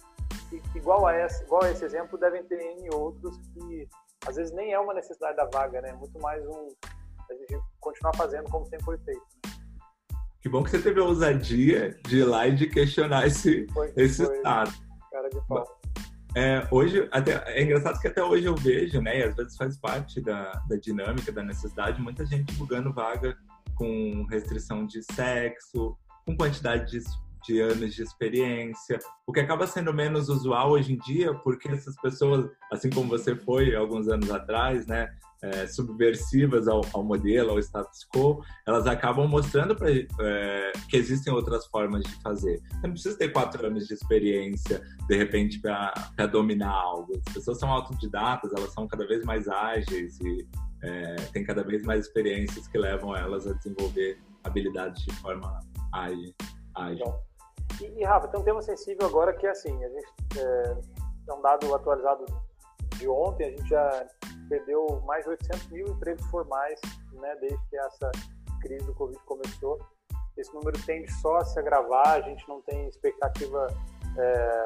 igual 0.75 1.07
a, 1.07 1.19
esse, 1.19 1.43
igual 1.43 1.65
a 1.65 1.71
esse 1.71 1.85
exemplo, 1.85 2.19
devem 2.19 2.45
ter 2.45 2.61
N 2.61 2.91
outros 2.95 3.37
que 3.55 3.89
às 4.27 4.37
vezes 4.37 4.53
nem 4.53 4.73
é 4.73 4.79
uma 4.79 4.95
necessidade 4.95 5.37
da 5.37 5.47
vaga, 5.47 5.81
né? 5.81 5.93
Muito 5.93 6.19
mais 6.21 6.47
um 6.47 6.69
a 7.33 7.37
gente 7.37 7.59
continuar 7.81 8.15
fazendo 8.17 8.49
como 8.51 8.65
sempre 8.67 8.85
foi 8.85 8.99
feito. 8.99 9.23
Né? 9.45 9.53
Que 10.41 10.49
bom 10.49 10.63
que 10.63 10.71
você 10.71 10.83
teve 10.83 11.01
a 11.01 11.05
ousadia 11.05 11.99
de 12.07 12.19
ir 12.19 12.25
lá 12.25 12.47
e 12.47 12.55
de 12.55 12.67
questionar 12.67 13.27
esse, 13.27 13.67
foi, 13.73 13.93
esse 13.97 14.25
foi, 14.25 14.37
estado. 14.37 14.73
Cara 15.11 15.29
de 15.31 15.41
pau. 15.47 15.81
É, 16.37 16.67
hoje, 16.71 17.09
até, 17.13 17.43
é 17.47 17.63
engraçado 17.63 18.01
que 18.01 18.09
até 18.09 18.23
hoje 18.23 18.45
eu 18.45 18.57
vejo, 18.57 19.01
né, 19.01 19.21
e 19.21 19.23
às 19.23 19.37
vezes 19.37 19.57
faz 19.57 19.79
parte 19.79 20.21
da, 20.21 20.51
da 20.69 20.77
dinâmica, 20.77 21.31
da 21.31 21.45
necessidade, 21.45 22.03
muita 22.03 22.27
gente 22.27 22.45
divulgando 22.53 22.93
vaga 22.93 23.37
com 23.77 24.27
restrição 24.29 24.85
de 24.85 25.01
sexo, 25.15 25.97
com 26.27 26.37
quantidade 26.37 26.91
de, 26.91 27.05
de 27.47 27.61
anos 27.61 27.95
de 27.95 28.03
experiência, 28.03 28.99
o 29.27 29.33
que 29.33 29.41
acaba 29.41 29.67
sendo 29.67 29.93
menos 29.93 30.29
usual 30.29 30.73
hoje 30.73 30.93
em 30.93 30.99
dia, 30.99 31.35
porque 31.35 31.69
essas 31.69 31.95
pessoas, 32.01 32.51
assim 32.73 32.91
como 32.91 33.09
você 33.09 33.37
foi 33.37 33.75
alguns 33.75 34.09
anos 34.09 34.31
atrás, 34.31 34.87
né, 34.87 35.09
é, 35.45 35.67
subversivas 35.67 36.67
ao, 36.67 36.81
ao, 36.95 37.05
modelo, 37.05 37.51
ao 37.51 37.59
status 37.59 38.07
quo, 38.15 38.43
elas 38.67 38.87
acabam 38.87 39.29
mostrando 39.29 39.77
pra, 39.77 39.91
é, 39.91 40.73
que 40.89 40.97
existem 40.97 41.33
outras 41.33 41.67
formas 41.67 42.03
de 42.03 42.15
fazer. 42.23 42.61
Você 42.71 42.87
não 42.87 42.93
precisa 42.93 43.19
ter 43.19 43.29
quatro 43.29 43.67
anos 43.67 43.87
de 43.87 43.93
experiência, 43.93 44.83
de 45.07 45.17
repente, 45.17 45.61
para 45.61 46.27
dominar 46.33 46.73
algo. 46.73 47.13
As 47.27 47.35
pessoas 47.35 47.59
são 47.59 47.71
autodidatas, 47.71 48.53
elas 48.57 48.73
são 48.73 48.89
cada 48.89 49.07
vez 49.07 49.23
mais 49.25 49.47
ágeis 49.47 50.19
e 50.21 50.49
é, 50.83 51.15
têm 51.33 51.45
cada 51.45 51.63
vez 51.63 51.83
mais 51.83 52.07
experiências 52.07 52.67
que 52.67 52.79
levam 52.79 53.15
elas 53.15 53.47
a 53.47 53.53
desenvolver 53.53 54.19
habilidades 54.45 55.05
de 55.05 55.15
forma 55.17 55.61
ágil. 55.93 56.35
ágil. 56.75 57.15
E, 57.81 58.01
e, 58.01 58.05
Rafa, 58.05 58.29
tem 58.29 58.41
um 58.41 58.45
tema 58.45 58.63
sensível 58.63 59.07
agora 59.07 59.33
que 59.33 59.47
é 59.47 59.51
assim, 59.51 59.85
a 59.85 59.89
gente 59.89 60.07
é, 60.39 60.77
é 61.29 61.35
um 61.35 61.41
dado 61.41 61.75
atualizado 61.75 62.25
de 62.97 63.09
ontem, 63.09 63.47
a 63.47 63.51
gente 63.51 63.69
já 63.69 64.07
perdeu 64.49 65.03
mais 65.07 65.25
de 65.25 65.31
800 65.31 65.69
mil 65.69 65.89
empregos 65.89 66.25
formais 66.27 66.81
né, 67.13 67.37
desde 67.41 67.59
que 67.69 67.77
essa 67.77 68.11
crise 68.61 68.85
do 68.87 68.95
Covid 68.95 69.19
começou. 69.25 69.79
Esse 70.37 70.53
número 70.55 70.79
tende 70.85 71.11
só 71.21 71.37
a 71.37 71.45
se 71.45 71.59
agravar, 71.59 72.09
a 72.09 72.21
gente 72.21 72.47
não 72.49 72.61
tem 72.63 72.89
expectativa 72.89 73.69
é, 74.19 74.65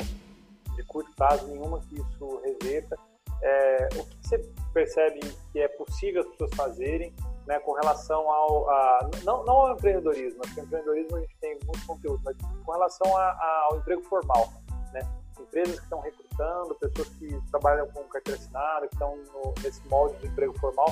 de 0.75 0.83
curto 0.85 1.11
prazo 1.15 1.47
nenhuma 1.47 1.81
que 1.81 1.97
isso 1.97 2.41
reverta. 2.43 2.97
É, 3.43 3.89
o 3.97 4.05
que 4.05 4.29
você 4.29 4.39
percebe 4.73 5.21
que 5.53 5.61
é 5.61 5.69
possível 5.69 6.23
as 6.23 6.29
pessoas 6.29 6.55
fazerem 6.55 7.15
né, 7.49 7.59
com 7.61 7.73
relação 7.73 8.31
ao. 8.31 8.69
A, 8.69 9.11
não, 9.25 9.43
não 9.45 9.55
ao 9.55 9.73
empreendedorismo, 9.73 10.41
porque 10.43 10.61
empreendedorismo 10.61 11.17
a 11.17 11.21
gente 11.21 11.37
tem 11.41 11.59
muito 11.65 11.87
conteúdo, 11.87 12.21
mas 12.23 12.37
com 12.65 12.73
relação 12.73 13.17
a, 13.17 13.23
a, 13.23 13.69
ao 13.71 13.79
emprego 13.79 14.03
formal. 14.03 14.53
Né? 14.93 15.01
Empresas 15.41 15.79
que 15.79 15.85
estão 15.85 16.01
recrutando, 16.01 16.75
pessoas 16.75 17.09
que 17.09 17.41
trabalham 17.51 17.89
com 17.89 18.05
carteira 18.05 18.39
assinada, 18.39 18.87
que 18.87 18.95
estão 18.95 19.17
no, 19.17 19.55
nesse 19.63 19.81
molde 19.89 20.19
de 20.19 20.27
emprego 20.27 20.57
formal. 20.59 20.89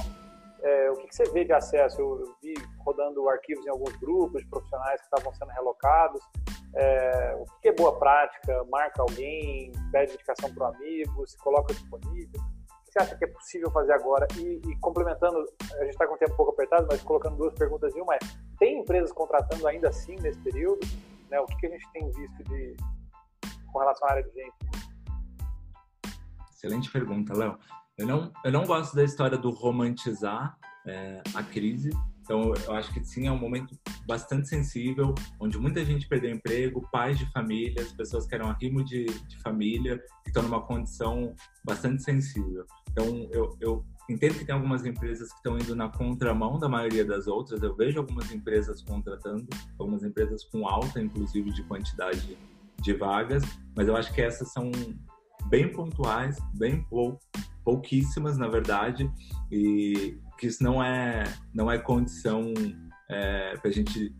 É, 0.62 0.90
o 0.90 0.97
que, 0.97 1.09
que, 1.09 1.14
você 1.14 1.25
vê 1.25 1.45
de 1.45 1.53
acesso? 1.53 2.01
Eu, 2.01 2.35
vi 2.42 2.55
rodando 2.79 3.29
arquivos 3.29 3.66
em 3.66 3.69
alguns 3.69 3.95
grupos 3.97 4.42
de 4.42 4.49
profissionais 4.49 4.99
que 4.99 5.05
estavam 5.05 5.35
sendo 5.35 5.51
relocados. 5.51 6.23
É, 6.75 7.37
o 7.38 7.45
que, 7.45 7.61
que, 7.62 7.69
é 7.69 7.73
boa 7.73 7.99
prática? 7.99 8.64
Marca 8.71 9.03
alguém, 9.03 9.73
pede 9.92 10.14
indicação 10.14 10.53
para 10.55 10.71
um 10.71 10.75
amigo, 10.75 11.27
se 11.27 11.37
coloca 11.37 11.75
disponível. 11.75 12.40
Você 12.97 13.03
acha 13.03 13.17
que 13.19 13.25
é 13.27 13.29
possível 13.29 13.71
fazer 13.71 13.93
agora? 13.93 14.27
E, 14.39 14.59
e 14.67 14.77
complementando, 14.79 15.37
a 15.37 15.85
gente 15.85 15.91
está 15.91 16.07
com 16.07 16.15
o 16.15 16.17
tempo 16.17 16.33
um 16.33 16.37
pouco 16.37 16.53
apertado, 16.53 16.87
mas 16.91 17.03
colocando 17.03 17.37
duas 17.37 17.53
perguntas 17.53 17.95
em 17.95 18.01
uma 18.01 18.15
é, 18.15 18.19
tem 18.59 18.81
empresas 18.81 19.13
contratando 19.13 19.69
ainda 19.69 19.91
assim 19.91 20.17
nesse 20.17 20.39
período? 20.41 20.81
Né, 21.31 21.39
o 21.39 21.45
que, 21.45 21.57
que 21.57 21.67
a 21.67 21.71
gente 21.71 21.93
tem 21.93 22.11
visto 22.11 22.45
de, 22.45 22.75
com 23.71 23.81
relação 23.81 24.09
à 24.09 24.13
área 24.13 24.23
de 24.23 24.31
gente? 24.33 24.55
Excelente 26.51 26.91
pergunta, 26.91 27.37
Léo. 27.37 27.59
Eu 27.99 28.07
não, 28.07 28.33
eu 28.43 28.51
não 28.51 28.65
gosto 28.65 28.97
da 28.97 29.05
história 29.05 29.37
do 29.37 29.51
romantizar 29.51 30.57
é, 30.87 31.21
a 31.35 31.43
crise, 31.43 31.91
Então, 32.27 32.53
eu 32.67 32.73
acho 32.73 32.93
que 32.93 33.05
sim, 33.05 33.29
é 33.29 33.31
um 33.31 33.39
momento 33.39 33.79
bastante 34.05 34.49
sensível, 34.49 35.15
onde 35.39 35.57
muita 35.59 35.85
gente 35.85 36.09
perdeu 36.09 36.33
emprego, 36.33 36.87
pais 36.91 37.17
de 37.17 37.31
famílias, 37.31 37.93
pessoas 37.93 38.27
que 38.27 38.35
eram 38.35 38.51
arrimo 38.51 38.85
de, 38.85 39.05
de 39.05 39.39
família, 39.39 39.97
que 40.25 40.31
estão 40.31 40.43
numa 40.43 40.61
condição 40.61 41.33
bastante 41.65 42.03
sensível. 42.03 42.67
Então, 42.91 43.29
eu, 43.31 43.57
eu 43.61 43.85
entendo 44.11 44.35
que 44.35 44.45
tem 44.45 44.57
algumas 44.57 44.85
empresas 44.85 45.29
que 45.31 45.37
estão 45.37 45.57
indo 45.57 45.77
na 45.77 45.89
contramão 45.89 46.59
da 46.59 46.69
maioria 46.69 47.05
das 47.05 47.29
outras. 47.29 47.62
Eu 47.62 47.77
vejo 47.77 48.01
algumas 48.01 48.33
empresas 48.33 48.83
contratando, 48.83 49.47
algumas 49.79 50.03
empresas 50.03 50.43
com 50.43 50.67
alta, 50.67 51.01
inclusive, 51.01 51.53
de 51.53 51.62
quantidade 51.62 52.37
de 52.83 52.93
vagas, 52.93 53.45
mas 53.77 53.87
eu 53.87 53.97
acho 53.97 54.12
que 54.12 54.21
essas 54.21 54.53
são 54.53 54.73
bem 55.49 55.73
pontuais, 55.73 56.39
bem 56.55 56.83
pou, 56.83 57.21
pouquíssimas, 57.65 58.37
na 58.37 58.49
verdade, 58.49 59.09
e 59.51 60.19
que 60.38 60.46
isso 60.46 60.62
não 60.62 60.83
é, 60.83 61.25
não 61.55 61.70
é 61.70 61.79
condição 61.79 62.53
é, 63.11 63.57
para 63.57 63.70
a 63.70 63.72
gente 63.72 64.14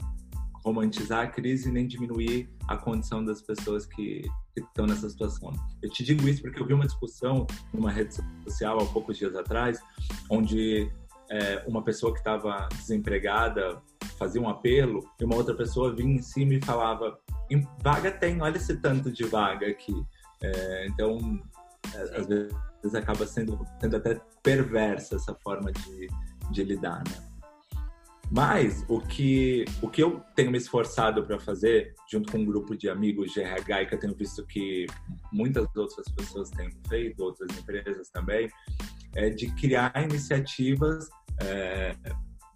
romantizar 0.64 1.24
a 1.24 1.26
crise 1.29 1.70
nem 1.70 1.87
diminuir 1.87 2.50
a 2.66 2.76
condição 2.76 3.24
das 3.24 3.40
pessoas 3.40 3.87
que, 3.87 4.22
que, 4.52 4.61
estão 4.61 4.85
nessa 4.85 5.09
situação. 5.09 5.52
Eu 5.81 5.88
te 5.90 6.02
digo 6.02 6.29
isso 6.29 6.42
porque 6.42 6.61
eu 6.61 6.66
vi 6.66 6.74
uma 6.74 6.87
discussão 6.87 7.46
numa 7.72 7.90
rede 7.90 8.16
social 8.42 8.81
há 8.81 8.87
poucos 8.87 9.16
dias 9.16 9.37
atrás, 9.37 9.81
onde 10.29 10.90
é, 11.31 11.64
uma 11.68 11.85
pessoa 11.85 12.12
que 12.12 12.18
estava 12.18 12.68
desempregada 12.72 13.81
fazia 14.18 14.40
um 14.40 14.48
apelo 14.48 15.09
e 15.20 15.24
uma 15.24 15.37
outra 15.37 15.55
pessoa 15.55 15.94
vinha 15.94 16.16
em 16.16 16.22
cima 16.22 16.55
e 16.55 16.64
falava: 16.64 17.16
vaga 17.83 18.11
tem, 18.11 18.40
olha 18.42 18.57
esse 18.57 18.76
tanto 18.81 19.12
de 19.12 19.24
vaga 19.24 19.68
aqui. 19.68 19.94
É, 20.42 20.87
então, 20.88 21.18
às 21.97 22.27
vezes 22.27 22.55
acaba 22.95 23.27
sendo, 23.27 23.59
sendo 23.81 23.97
até 23.97 24.21
perversa 24.43 25.17
essa 25.17 25.35
forma 25.43 25.73
de, 25.73 26.09
de 26.51 26.65
lidar, 26.65 27.03
né? 27.05 27.27
Mas 28.31 28.85
o 28.89 29.01
que, 29.01 29.65
o 29.81 29.89
que 29.89 30.03
eu 30.03 30.21
tenho 30.35 30.51
me 30.51 30.59
esforçado 30.59 31.25
para 31.25 31.39
fazer, 31.39 31.95
junto 32.11 32.31
com 32.33 32.39
um 32.39 32.45
grupo 32.45 32.77
de 32.77 32.89
amigos 32.89 33.33
de 33.33 33.41
RH, 33.41 33.83
e 33.83 33.87
que 33.87 33.95
eu 33.95 34.01
tenho 34.01 34.15
visto 34.17 34.45
que 34.47 34.87
muitas 35.33 35.65
outras 35.77 36.09
pessoas 36.09 36.51
têm 36.51 36.69
feito, 36.89 37.23
outras 37.23 37.57
empresas 37.57 38.09
também, 38.11 38.51
é 39.15 39.31
de 39.31 39.47
criar 39.55 39.93
iniciativas 40.03 41.09
é, 41.41 41.95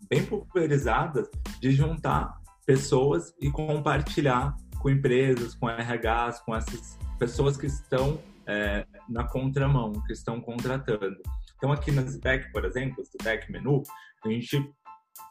bem 0.08 0.26
pulverizadas 0.26 1.30
de 1.60 1.70
juntar 1.70 2.40
pessoas 2.66 3.32
e 3.40 3.48
compartilhar 3.50 4.56
com 4.80 4.90
empresas, 4.90 5.54
com 5.54 5.68
RHs, 5.68 6.40
com 6.40 6.54
essas 6.54 6.98
pessoas 7.18 7.56
que 7.56 7.66
estão 7.66 8.18
é, 8.50 8.84
na 9.08 9.22
contramão, 9.24 9.92
que 10.06 10.12
estão 10.12 10.40
contratando. 10.40 11.16
Então, 11.56 11.70
aqui 11.70 11.92
na 11.92 12.02
Zitec, 12.02 12.50
por 12.50 12.64
exemplo, 12.64 13.04
Zitec 13.04 13.50
Menu, 13.52 13.82
a 14.24 14.28
gente 14.28 14.72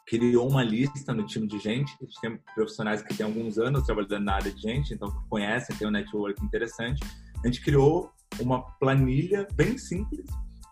criou 0.07 0.49
uma 0.49 0.63
lista 0.63 1.13
no 1.13 1.25
time 1.25 1.45
de 1.47 1.59
gente. 1.59 1.93
A 2.01 2.05
gente 2.05 2.21
tem 2.21 2.39
profissionais 2.55 3.01
que 3.01 3.13
têm 3.13 3.25
alguns 3.25 3.57
anos 3.57 3.83
trabalhando 3.83 4.23
na 4.23 4.35
área 4.35 4.51
de 4.51 4.61
gente, 4.61 4.93
então 4.93 5.09
conhecem, 5.29 5.75
tem 5.75 5.87
um 5.87 5.91
network 5.91 6.43
interessante. 6.43 7.03
A 7.43 7.47
gente 7.47 7.61
criou 7.61 8.11
uma 8.39 8.61
planilha 8.77 9.47
bem 9.53 9.77
simples 9.77 10.25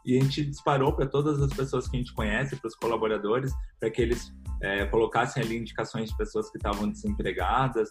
e 0.05 0.17
a 0.17 0.21
gente 0.21 0.45
disparou 0.45 0.93
para 0.93 1.05
todas 1.05 1.41
as 1.41 1.51
pessoas 1.51 1.87
que 1.87 1.97
a 1.97 1.99
gente 1.99 2.13
conhece, 2.13 2.55
para 2.55 2.67
os 2.67 2.75
colaboradores, 2.75 3.51
para 3.79 3.89
que 3.89 4.01
eles 4.01 4.33
é, 4.61 4.85
colocassem 4.85 5.43
ali 5.43 5.57
indicações 5.57 6.09
de 6.11 6.17
pessoas 6.17 6.49
que 6.49 6.57
estavam 6.57 6.89
desempregadas, 6.89 7.89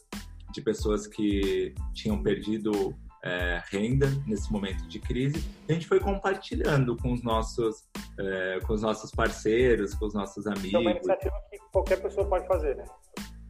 de 0.52 0.62
pessoas 0.62 1.06
que 1.06 1.74
tinham 1.92 2.22
perdido 2.22 2.96
é, 3.26 3.60
renda 3.70 4.06
nesse 4.24 4.50
momento 4.52 4.86
de 4.86 5.00
crise. 5.00 5.44
A 5.68 5.72
gente 5.72 5.86
foi 5.86 5.98
compartilhando 5.98 6.96
com 6.96 7.12
os 7.12 7.22
nossos, 7.22 7.84
é, 8.18 8.60
com 8.64 8.72
os 8.72 8.82
nossos 8.82 9.10
parceiros, 9.10 9.94
com 9.94 10.06
os 10.06 10.14
nossos 10.14 10.46
amigos. 10.46 10.74
É 10.74 10.78
uma 10.78 10.90
iniciativa 10.92 11.34
que 11.50 11.58
qualquer 11.72 12.00
pessoa 12.00 12.26
pode 12.28 12.46
fazer, 12.46 12.76
né? 12.76 12.84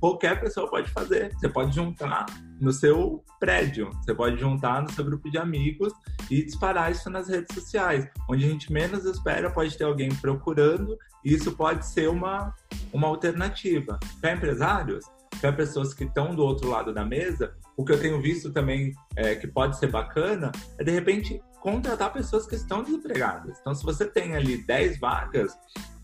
Qualquer 0.01 0.41
pessoa 0.41 0.69
pode 0.69 0.91
fazer. 0.91 1.33
Você 1.35 1.49
pode 1.49 1.75
juntar 1.75 2.27
no 2.61 2.73
seu 2.73 3.23
prédio, 3.39 3.91
você 3.91 4.15
pode 4.15 4.39
juntar 4.39 4.83
no 4.83 4.91
seu 4.93 5.05
grupo 5.05 5.31
de 5.31 5.39
amigos 5.39 5.93
e 6.31 6.43
disparar 6.45 6.93
isso 6.93 7.09
nas 7.11 7.29
redes 7.29 7.55
sociais. 7.55 8.09
Onde 8.29 8.45
a 8.45 8.49
gente 8.49 8.73
menos 8.73 9.05
espera, 9.05 9.51
pode 9.51 9.77
ter 9.77 9.85
alguém 9.85 10.09
procurando, 10.17 10.97
e 11.25 11.35
isso 11.35 11.53
pode 11.53 11.87
ser 11.87 12.09
uma, 12.09 12.55
uma 12.93 13.09
alternativa. 13.09 13.99
Para 14.21 14.33
empresários, 14.33 15.05
para 15.41 15.53
pessoas 15.53 15.95
que 15.95 16.05
estão 16.05 16.35
do 16.35 16.45
outro 16.45 16.69
lado 16.69 16.93
da 16.93 17.05
mesa, 17.05 17.55
o 17.77 17.85
que 17.85 17.93
eu 17.93 18.01
tenho 18.01 18.21
visto 18.21 18.53
também 18.53 18.93
é, 19.17 19.35
que 19.35 19.47
pode 19.47 19.79
ser 19.79 19.89
bacana 19.89 20.51
é, 20.79 20.85
de 20.85 20.91
repente, 20.91 21.41
contratar 21.61 22.13
pessoas 22.13 22.47
que 22.47 22.55
estão 22.55 22.83
desempregadas. 22.83 23.59
Então, 23.61 23.75
se 23.75 23.85
você 23.85 24.07
tem 24.07 24.35
ali 24.35 24.65
10 24.65 24.99
vagas, 24.99 25.57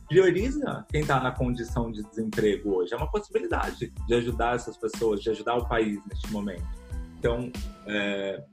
prioriza 0.09 0.85
quem 0.91 1.03
está 1.03 1.21
na 1.21 1.31
condição 1.31 1.91
de 1.91 2.03
desemprego 2.03 2.75
hoje. 2.77 2.93
É 2.93 2.97
uma 2.97 3.11
possibilidade 3.11 3.93
de 4.07 4.15
ajudar 4.15 4.57
essas 4.57 4.77
pessoas, 4.77 5.23
de 5.23 5.31
ajudar 5.31 5.57
o 5.57 5.67
país 5.67 6.05
neste 6.07 6.31
momento. 6.31 6.67
Então, 7.19 7.51
é, 7.87 8.45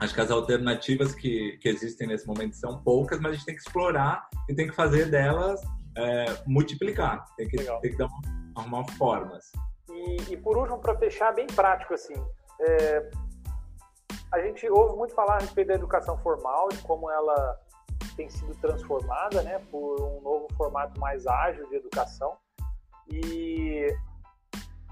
acho 0.00 0.14
que 0.14 0.20
as 0.20 0.30
alternativas 0.30 1.14
que, 1.14 1.58
que 1.60 1.68
existem 1.68 2.06
nesse 2.06 2.26
momento 2.26 2.54
são 2.54 2.78
poucas, 2.82 3.18
mas 3.18 3.32
a 3.32 3.34
gente 3.34 3.46
tem 3.46 3.54
que 3.54 3.62
explorar 3.62 4.28
e 4.48 4.54
tem 4.54 4.68
que 4.68 4.74
fazer 4.74 5.10
delas 5.10 5.60
é, 5.96 6.26
multiplicar. 6.46 7.24
Tem 7.36 7.48
que, 7.48 7.56
tem 7.56 7.90
que 7.90 7.96
dar, 7.96 8.08
arrumar 8.54 8.84
formas. 8.92 9.50
E, 10.30 10.36
por 10.36 10.56
último, 10.56 10.78
para 10.78 10.96
fechar, 10.96 11.32
bem 11.32 11.46
prático 11.46 11.94
assim, 11.94 12.14
é, 12.60 13.10
a 14.32 14.40
gente 14.40 14.68
ouve 14.68 14.96
muito 14.96 15.14
falar 15.14 15.36
a 15.36 15.38
respeito 15.38 15.68
da 15.68 15.74
educação 15.74 16.18
formal 16.18 16.68
e 16.72 16.76
como 16.78 17.10
ela 17.10 17.60
tem 18.16 18.28
sido 18.28 18.54
transformada 18.56 19.42
né, 19.42 19.58
por 19.70 20.00
um 20.00 20.20
novo 20.20 20.48
formato 20.56 20.98
mais 21.00 21.26
ágil 21.26 21.68
de 21.68 21.76
educação. 21.76 22.36
E 23.08 23.86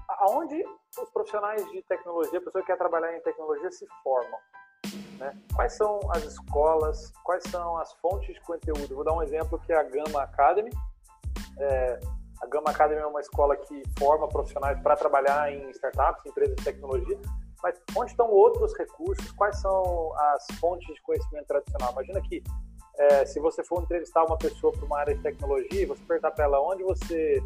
aonde 0.07 0.63
os 1.01 1.09
profissionais 1.11 1.63
de 1.71 1.81
tecnologia, 1.83 2.39
a 2.39 2.41
pessoa 2.41 2.61
que 2.61 2.67
quer 2.67 2.77
trabalhar 2.77 3.15
em 3.15 3.21
tecnologia, 3.21 3.71
se 3.71 3.87
formam? 4.03 4.39
Né? 5.17 5.37
Quais 5.55 5.73
são 5.73 5.99
as 6.11 6.23
escolas? 6.23 7.11
Quais 7.23 7.43
são 7.43 7.77
as 7.77 7.93
fontes 7.93 8.33
de 8.33 8.41
conteúdo? 8.41 8.95
Vou 8.95 9.03
dar 9.03 9.13
um 9.13 9.23
exemplo 9.23 9.59
que 9.59 9.73
é 9.73 9.77
a 9.77 9.83
Gama 9.83 10.21
Academy. 10.21 10.71
É, 11.59 11.99
a 12.41 12.47
Gama 12.47 12.71
Academy 12.71 13.01
é 13.01 13.05
uma 13.05 13.21
escola 13.21 13.55
que 13.55 13.83
forma 13.99 14.27
profissionais 14.27 14.79
para 14.81 14.95
trabalhar 14.95 15.51
em 15.51 15.69
startups, 15.71 16.25
empresas 16.25 16.55
de 16.55 16.63
tecnologia. 16.63 17.17
Mas 17.61 17.79
onde 17.95 18.11
estão 18.11 18.27
outros 18.29 18.75
recursos? 18.75 19.31
Quais 19.33 19.59
são 19.61 20.13
as 20.17 20.47
fontes 20.59 20.87
de 20.93 21.01
conhecimento 21.03 21.45
tradicional? 21.45 21.91
Imagina 21.91 22.19
que 22.21 22.43
é, 22.97 23.25
se 23.25 23.39
você 23.39 23.63
for 23.63 23.83
entrevistar 23.83 24.23
uma 24.23 24.37
pessoa 24.37 24.73
para 24.73 24.85
uma 24.85 24.99
área 24.99 25.15
de 25.15 25.21
tecnologia, 25.21 25.87
você 25.87 26.03
perguntar 26.03 26.31
para 26.31 26.45
ela 26.45 26.59
onde 26.59 26.83
você 26.83 27.41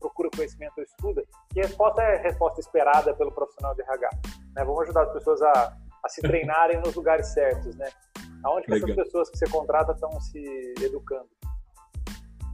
procura 0.00 0.28
conhecimento 0.34 0.72
ou 0.76 0.82
estuda, 0.82 1.22
e 1.54 1.60
a 1.60 1.62
resposta 1.62 2.02
é 2.02 2.16
a 2.18 2.22
resposta 2.22 2.60
esperada 2.60 3.14
pelo 3.14 3.30
profissional 3.30 3.72
de 3.76 3.82
RH. 3.82 4.10
Né? 4.56 4.64
Vamos 4.64 4.82
ajudar 4.82 5.04
as 5.04 5.12
pessoas 5.12 5.40
a, 5.42 5.76
a 6.04 6.08
se 6.08 6.20
treinarem 6.20 6.80
nos 6.80 6.96
lugares 6.96 7.28
certos, 7.28 7.76
né? 7.76 7.88
Aonde 8.42 8.66
que 8.66 8.74
essas 8.74 8.96
pessoas 8.96 9.30
que 9.30 9.38
você 9.38 9.48
contrata 9.48 9.92
estão 9.92 10.20
se 10.20 10.74
educando? 10.80 11.28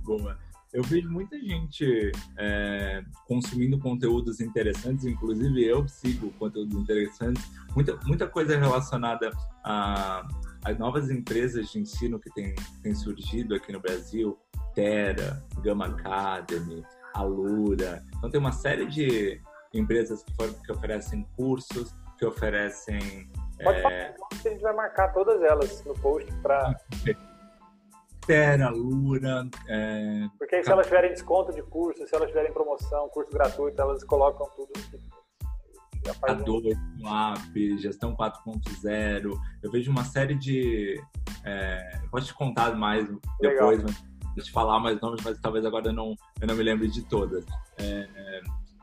Boa 0.04 0.36
eu 0.72 0.82
vejo 0.82 1.10
muita 1.10 1.38
gente 1.38 2.12
é, 2.36 3.02
consumindo 3.26 3.78
conteúdos 3.78 4.40
interessantes, 4.40 5.04
inclusive 5.04 5.64
eu 5.64 5.86
sigo 5.88 6.30
conteúdos 6.32 6.76
interessantes, 6.76 7.42
muita, 7.74 7.96
muita 8.04 8.26
coisa 8.26 8.58
relacionada 8.58 9.30
a, 9.64 10.26
a 10.64 10.72
novas 10.74 11.10
empresas 11.10 11.70
de 11.70 11.80
ensino 11.80 12.18
que 12.18 12.30
têm 12.30 12.54
tem 12.82 12.94
surgido 12.94 13.54
aqui 13.54 13.72
no 13.72 13.80
Brasil, 13.80 14.38
Terra, 14.74 15.42
Gama 15.62 15.86
Academy, 15.86 16.84
Alura. 17.14 18.02
Então 18.16 18.30
tem 18.30 18.40
uma 18.40 18.52
série 18.52 18.86
de 18.86 19.40
empresas 19.72 20.22
que, 20.22 20.34
for, 20.34 20.54
que 20.64 20.72
oferecem 20.72 21.26
cursos, 21.36 21.94
que 22.18 22.26
oferecem... 22.26 23.30
Pode 23.62 23.78
é... 23.78 23.82
falar, 23.82 24.14
a 24.32 24.48
gente 24.48 24.60
vai 24.60 24.74
marcar 24.74 25.12
todas 25.12 25.42
elas 25.42 25.84
no 25.84 25.94
post 25.94 26.32
para 26.42 26.76
Terra, 28.28 28.68
Lura. 28.68 29.48
É... 29.66 30.28
Porque 30.38 30.56
aí, 30.56 30.62
se 30.62 30.70
elas 30.70 30.86
tiverem 30.86 31.10
desconto 31.10 31.50
de 31.50 31.62
curso, 31.62 32.06
se 32.06 32.14
elas 32.14 32.28
tiverem 32.28 32.52
promoção, 32.52 33.08
curso 33.08 33.32
gratuito, 33.32 33.80
elas 33.80 34.04
colocam 34.04 34.46
tudo. 34.54 34.70
A 36.22 36.32
2, 36.32 36.76
app, 37.06 37.78
gestão 37.78 38.14
4.0. 38.14 39.32
Eu 39.62 39.70
vejo 39.70 39.90
uma 39.90 40.04
série 40.04 40.34
de. 40.34 41.02
É... 41.42 42.00
Eu 42.04 42.10
posso 42.10 42.26
te 42.26 42.34
contar 42.34 42.76
mais 42.76 43.08
depois, 43.40 43.82
mas, 43.82 43.96
vou 44.36 44.44
te 44.44 44.52
falar 44.52 44.78
mais 44.78 45.00
nomes, 45.00 45.22
mas 45.24 45.40
talvez 45.40 45.64
agora 45.64 45.88
eu 45.88 45.92
não, 45.94 46.14
eu 46.40 46.46
não 46.46 46.54
me 46.54 46.62
lembre 46.62 46.88
de 46.88 47.02
todas. 47.08 47.46
É... 47.78 48.06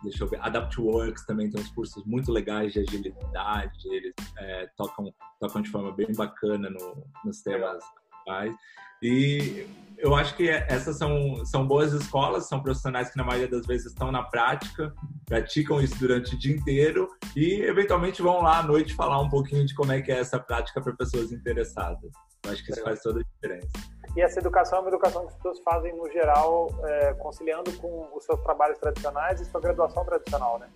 Deixa 0.04 0.24
eu 0.24 0.28
ver. 0.28 0.40
AdaptWorks 0.42 1.26
também 1.26 1.50
tem 1.50 1.62
uns 1.62 1.72
cursos 1.72 2.04
muito 2.06 2.32
legais 2.32 2.74
de 2.74 2.80
agilidade, 2.80 3.80
eles 3.86 4.14
é, 4.38 4.70
tocam, 4.78 5.12
tocam 5.40 5.64
de 5.64 5.70
forma 5.72 5.92
bem 5.94 6.14
bacana 6.16 6.70
no, 6.70 7.08
nos 7.24 7.42
temas 7.42 7.84
atuais. 8.26 8.54
E 9.02 9.68
eu 9.98 10.16
acho 10.16 10.36
que 10.36 10.50
essas 10.50 10.98
são, 10.98 11.46
são 11.46 11.68
boas 11.68 11.94
escolas, 11.94 12.48
são 12.48 12.62
profissionais 12.62 13.10
que 13.10 13.18
na 13.18 13.24
maioria 13.24 13.48
das 13.48 13.66
vezes 13.66 13.88
estão 13.88 14.12
na 14.12 14.24
prática, 14.24 14.94
praticam 15.26 15.82
isso 15.82 15.98
durante 16.00 16.36
o 16.36 16.40
dia 16.40 16.56
inteiro 16.56 17.10
e 17.36 17.62
eventualmente 17.62 18.22
vão 18.22 18.42
lá 18.42 18.60
à 18.60 18.64
noite 18.64 18.94
falar 18.94 19.22
um 19.22 19.30
pouquinho 19.30 19.66
de 19.66 19.74
como 19.74 19.92
é 19.92 20.02
que 20.02 20.12
é 20.12 20.20
essa 20.20 20.40
prática 20.40 20.82
para 20.82 20.94
pessoas 20.96 21.32
interessadas. 21.32 22.12
Eu 22.44 22.52
acho 22.52 22.64
que 22.64 22.72
isso 22.72 22.84
faz 22.84 23.02
toda 23.02 23.22
a 23.22 23.24
diferença. 23.24 23.70
E 24.16 24.22
essa 24.22 24.40
educação 24.40 24.80
é 24.80 24.82
uma 24.82 24.90
educação 24.90 25.22
que 25.24 25.28
as 25.28 25.36
pessoas 25.36 25.60
fazem, 25.60 25.96
no 25.96 26.10
geral, 26.10 26.70
é, 26.86 27.14
conciliando 27.16 27.72
com 27.74 28.10
os 28.16 28.24
seus 28.24 28.40
trabalhos 28.42 28.78
tradicionais 28.80 29.42
e 29.42 29.46
sua 29.46 29.60
graduação 29.60 30.06
tradicional, 30.06 30.60
né? 30.60 30.70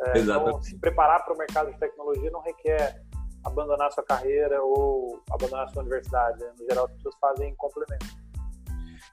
É, 0.00 0.18
então, 0.18 0.62
se 0.62 0.78
preparar 0.78 1.24
para 1.24 1.32
o 1.32 1.38
mercado 1.38 1.72
de 1.72 1.78
tecnologia 1.78 2.30
não 2.30 2.42
requer 2.42 3.02
abandonar 3.46 3.90
sua 3.92 4.04
carreira 4.04 4.62
ou 4.62 5.22
abandonar 5.30 5.68
sua 5.70 5.82
universidade. 5.82 6.38
Né? 6.40 6.52
No 6.58 6.66
geral, 6.66 6.86
as 6.86 6.92
pessoas 6.92 7.14
fazem 7.20 7.54
complemento. 7.56 8.26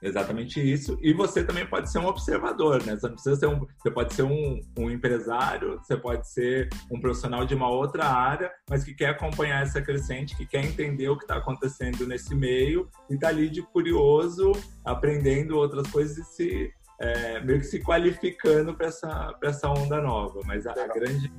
Exatamente 0.02 0.60
isso. 0.60 0.98
E 1.00 1.14
você 1.14 1.42
também 1.42 1.66
pode 1.66 1.90
ser 1.90 1.98
um 1.98 2.06
observador, 2.06 2.84
né? 2.84 2.94
Você 2.94 3.06
não 3.06 3.14
precisa 3.14 3.36
ser 3.36 3.46
um. 3.46 3.66
Você 3.78 3.90
pode 3.90 4.12
ser 4.12 4.22
um, 4.22 4.60
um 4.78 4.90
empresário, 4.90 5.78
você 5.78 5.96
pode 5.96 6.28
ser 6.30 6.68
um 6.90 7.00
profissional 7.00 7.46
de 7.46 7.54
uma 7.54 7.70
outra 7.70 8.04
área, 8.04 8.52
mas 8.68 8.84
que 8.84 8.92
quer 8.92 9.10
acompanhar 9.10 9.62
essa 9.62 9.80
crescente, 9.80 10.36
que 10.36 10.46
quer 10.46 10.62
entender 10.62 11.08
o 11.08 11.16
que 11.16 11.24
está 11.24 11.36
acontecendo 11.36 12.06
nesse 12.06 12.34
meio 12.34 12.86
e 13.08 13.14
está 13.14 13.28
ali 13.28 13.48
de 13.48 13.62
curioso, 13.62 14.52
aprendendo 14.84 15.56
outras 15.56 15.90
coisas 15.90 16.18
e 16.18 16.24
se 16.24 16.72
é, 17.00 17.40
meio 17.40 17.60
que 17.60 17.66
se 17.66 17.80
qualificando 17.80 18.74
para 18.74 18.88
essa, 18.88 19.34
essa 19.42 19.70
onda 19.70 20.02
nova. 20.02 20.40
Mas 20.44 20.66
a, 20.66 20.72
a 20.72 20.86
grande 20.88 21.32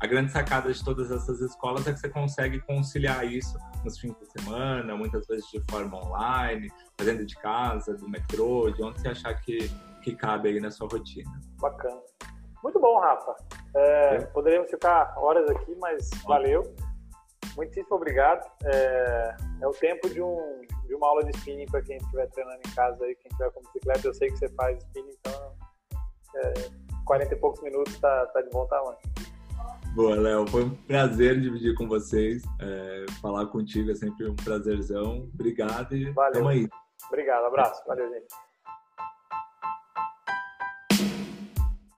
a 0.00 0.06
grande 0.06 0.32
sacada 0.32 0.72
de 0.72 0.84
todas 0.84 1.10
essas 1.10 1.40
escolas 1.40 1.86
é 1.86 1.92
que 1.92 2.00
você 2.00 2.08
consegue 2.08 2.60
conciliar 2.60 3.24
isso 3.24 3.56
nos 3.84 3.98
fins 3.98 4.14
de 4.18 4.26
semana, 4.26 4.96
muitas 4.96 5.26
vezes 5.26 5.48
de 5.50 5.60
forma 5.70 5.96
online, 5.98 6.70
fazendo 6.98 7.24
de 7.24 7.34
casa, 7.36 7.94
do 7.94 8.08
metrô, 8.08 8.70
de 8.70 8.82
onde 8.82 9.00
você 9.00 9.08
achar 9.08 9.34
que, 9.40 9.70
que 10.02 10.14
cabe 10.14 10.48
aí 10.48 10.60
na 10.60 10.70
sua 10.70 10.88
rotina. 10.88 11.30
Bacana. 11.60 12.00
Muito 12.62 12.80
bom, 12.80 12.98
Rafa. 12.98 13.36
É, 13.76 14.16
é. 14.16 14.20
Poderíamos 14.26 14.70
ficar 14.70 15.14
horas 15.18 15.48
aqui, 15.50 15.76
mas 15.80 16.08
valeu. 16.24 16.74
Muitíssimo 17.56 17.96
obrigado. 17.96 18.44
É, 18.64 19.36
é, 19.60 19.68
o 19.68 19.72
tempo 19.72 20.08
de, 20.08 20.20
um, 20.20 20.62
de 20.86 20.94
uma 20.94 21.06
aula 21.06 21.24
de 21.24 21.30
spinning 21.36 21.66
para 21.66 21.82
quem 21.82 21.96
estiver 21.96 22.26
treinando 22.30 22.60
em 22.66 22.74
casa 22.74 23.04
aí, 23.04 23.14
quem 23.16 23.30
estiver 23.30 23.50
com 23.52 23.60
bicicleta. 23.60 24.08
Eu 24.08 24.14
sei 24.14 24.30
que 24.30 24.38
você 24.38 24.48
faz 24.50 24.78
spinning, 24.78 25.14
então 25.20 25.54
é, 26.36 26.52
40 27.04 27.34
e 27.34 27.36
poucos 27.36 27.62
minutos 27.62 27.92
está 27.92 28.26
tá 28.26 28.40
de 28.40 28.50
bom 28.50 28.66
tamanho. 28.66 28.98
Boa, 29.94 30.16
Léo. 30.16 30.44
Foi 30.48 30.64
um 30.64 30.70
prazer 30.70 31.40
dividir 31.40 31.72
com 31.74 31.86
vocês. 31.86 32.42
É, 32.60 33.06
falar 33.22 33.46
contigo 33.46 33.92
é 33.92 33.94
sempre 33.94 34.28
um 34.28 34.34
prazerzão. 34.34 35.28
Obrigado 35.32 35.94
e 35.94 36.10
Valeu. 36.10 36.32
tamo 36.32 36.48
aí. 36.48 36.68
Obrigado, 37.06 37.44
abraço. 37.44 37.80
Valeu, 37.86 38.08
gente. 38.10 38.26